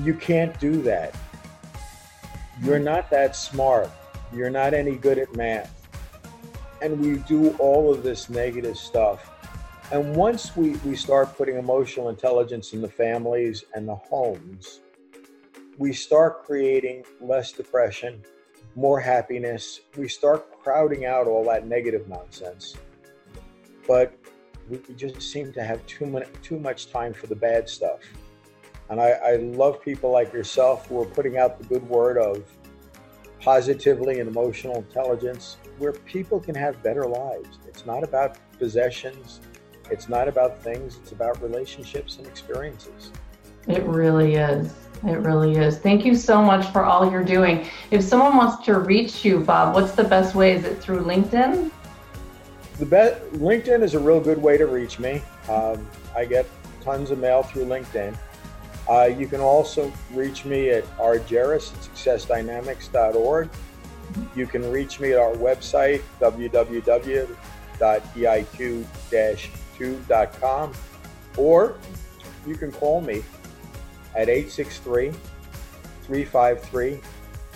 You 0.00 0.14
can't 0.14 0.58
do 0.60 0.80
that. 0.82 1.14
You're 2.62 2.78
not 2.78 3.10
that 3.10 3.34
smart. 3.34 3.90
You're 4.32 4.50
not 4.50 4.74
any 4.74 4.94
good 4.94 5.18
at 5.18 5.34
math 5.34 5.74
and 6.84 7.00
we 7.00 7.16
do 7.26 7.50
all 7.58 7.92
of 7.92 8.02
this 8.02 8.28
negative 8.28 8.76
stuff. 8.76 9.30
And 9.94 10.16
once 10.16 10.56
we, 10.56 10.70
we 10.78 10.96
start 10.96 11.36
putting 11.36 11.56
emotional 11.56 12.08
intelligence 12.08 12.72
in 12.72 12.82
the 12.82 12.88
families 12.88 13.62
and 13.74 13.86
the 13.86 13.94
homes, 13.94 14.80
we 15.78 15.92
start 15.92 16.44
creating 16.44 17.04
less 17.20 17.52
depression, 17.52 18.20
more 18.74 18.98
happiness. 18.98 19.82
We 19.96 20.08
start 20.08 20.60
crowding 20.60 21.04
out 21.04 21.28
all 21.28 21.44
that 21.44 21.68
negative 21.68 22.08
nonsense. 22.08 22.76
But 23.86 24.18
we 24.68 24.78
just 24.96 25.22
seem 25.22 25.52
to 25.52 25.62
have 25.62 25.86
too 25.86 26.06
much, 26.06 26.26
too 26.42 26.58
much 26.58 26.90
time 26.90 27.14
for 27.14 27.28
the 27.28 27.36
bad 27.36 27.68
stuff. 27.68 28.00
And 28.90 29.00
I, 29.00 29.10
I 29.10 29.36
love 29.36 29.80
people 29.80 30.10
like 30.10 30.32
yourself 30.32 30.88
who 30.88 31.00
are 31.02 31.06
putting 31.06 31.38
out 31.38 31.56
the 31.56 31.66
good 31.66 31.88
word 31.88 32.18
of 32.18 32.42
positively 33.38 34.18
and 34.18 34.28
emotional 34.28 34.74
intelligence 34.74 35.56
where 35.78 35.92
people 35.92 36.40
can 36.40 36.56
have 36.56 36.82
better 36.82 37.06
lives. 37.06 37.60
It's 37.68 37.86
not 37.86 38.02
about 38.02 38.38
possessions, 38.58 39.40
it's 39.90 40.08
not 40.08 40.28
about 40.28 40.62
things, 40.62 40.98
it's 41.02 41.12
about 41.12 41.40
relationships 41.42 42.18
and 42.18 42.26
experiences. 42.26 43.10
It 43.66 43.82
really 43.84 44.34
is. 44.34 44.74
It 45.06 45.18
really 45.18 45.56
is. 45.56 45.78
Thank 45.78 46.04
you 46.04 46.14
so 46.14 46.42
much 46.42 46.66
for 46.72 46.84
all 46.84 47.10
you're 47.10 47.24
doing. 47.24 47.66
If 47.90 48.02
someone 48.02 48.36
wants 48.36 48.64
to 48.66 48.78
reach 48.78 49.24
you, 49.24 49.40
Bob, 49.40 49.74
what's 49.74 49.92
the 49.92 50.04
best 50.04 50.34
way? 50.34 50.52
Is 50.52 50.64
it 50.64 50.78
through 50.78 51.00
LinkedIn? 51.00 51.70
The 52.78 52.86
best 52.86 53.22
LinkedIn 53.32 53.82
is 53.82 53.94
a 53.94 53.98
real 53.98 54.20
good 54.20 54.40
way 54.40 54.56
to 54.56 54.66
reach 54.66 54.98
me. 54.98 55.22
Um, 55.48 55.86
I 56.16 56.24
get 56.24 56.46
tons 56.80 57.10
of 57.10 57.18
mail 57.18 57.42
through 57.42 57.66
LinkedIn. 57.66 58.16
Uh, 58.88 59.10
you 59.16 59.26
can 59.26 59.40
also 59.40 59.92
reach 60.12 60.44
me 60.44 60.70
at 60.70 60.84
rjerus 60.98 61.72
at 61.72 61.80
successdynamics.org. 61.80 63.48
You 64.36 64.46
can 64.46 64.70
reach 64.70 65.00
me 65.00 65.12
at 65.12 65.18
our 65.18 65.32
website, 65.32 66.02
www.eiq-2.com, 69.78 70.72
or 71.36 71.76
you 72.46 72.56
can 72.56 72.72
call 72.72 73.00
me 73.00 73.22
at 74.14 74.28
863 74.28 75.12
353 76.02 77.00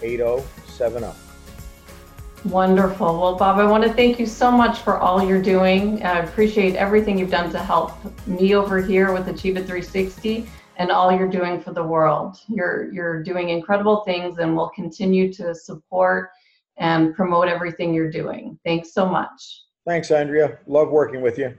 8070. 0.02 1.07
Wonderful. 2.44 3.20
Well, 3.20 3.35
Bob, 3.35 3.59
I 3.59 3.64
want 3.64 3.83
to 3.83 3.92
thank 3.92 4.20
you 4.20 4.26
so 4.26 4.50
much 4.50 4.78
for 4.78 4.98
all 4.98 5.26
you're 5.26 5.42
doing. 5.42 6.02
I 6.04 6.20
appreciate 6.20 6.76
everything 6.76 7.18
you've 7.18 7.31
done 7.31 7.50
to 7.50 7.59
help 7.59 7.92
me 8.26 8.54
over 8.54 8.81
here 8.81 9.12
with 9.12 9.28
Achieve 9.28 9.57
It 9.57 9.66
360 9.66 10.48
and 10.76 10.92
all 10.92 11.11
you're 11.11 11.28
doing 11.28 11.61
for 11.61 11.72
the 11.72 11.83
world. 11.83 12.37
You're 12.48 12.92
you're 12.92 13.24
doing 13.24 13.48
incredible 13.48 14.04
things 14.04 14.38
and 14.38 14.57
we'll 14.57 14.70
continue 14.70 15.33
to 15.33 15.52
support 15.52 16.31
and 16.76 17.12
promote 17.16 17.48
everything 17.48 17.92
you're 17.92 18.11
doing. 18.11 18.57
Thanks 18.64 18.94
so 18.94 19.04
much. 19.04 19.64
Thanks, 19.85 20.12
Andrea. 20.12 20.59
Love 20.68 20.90
working 20.90 21.20
with 21.20 21.38
you. 21.38 21.59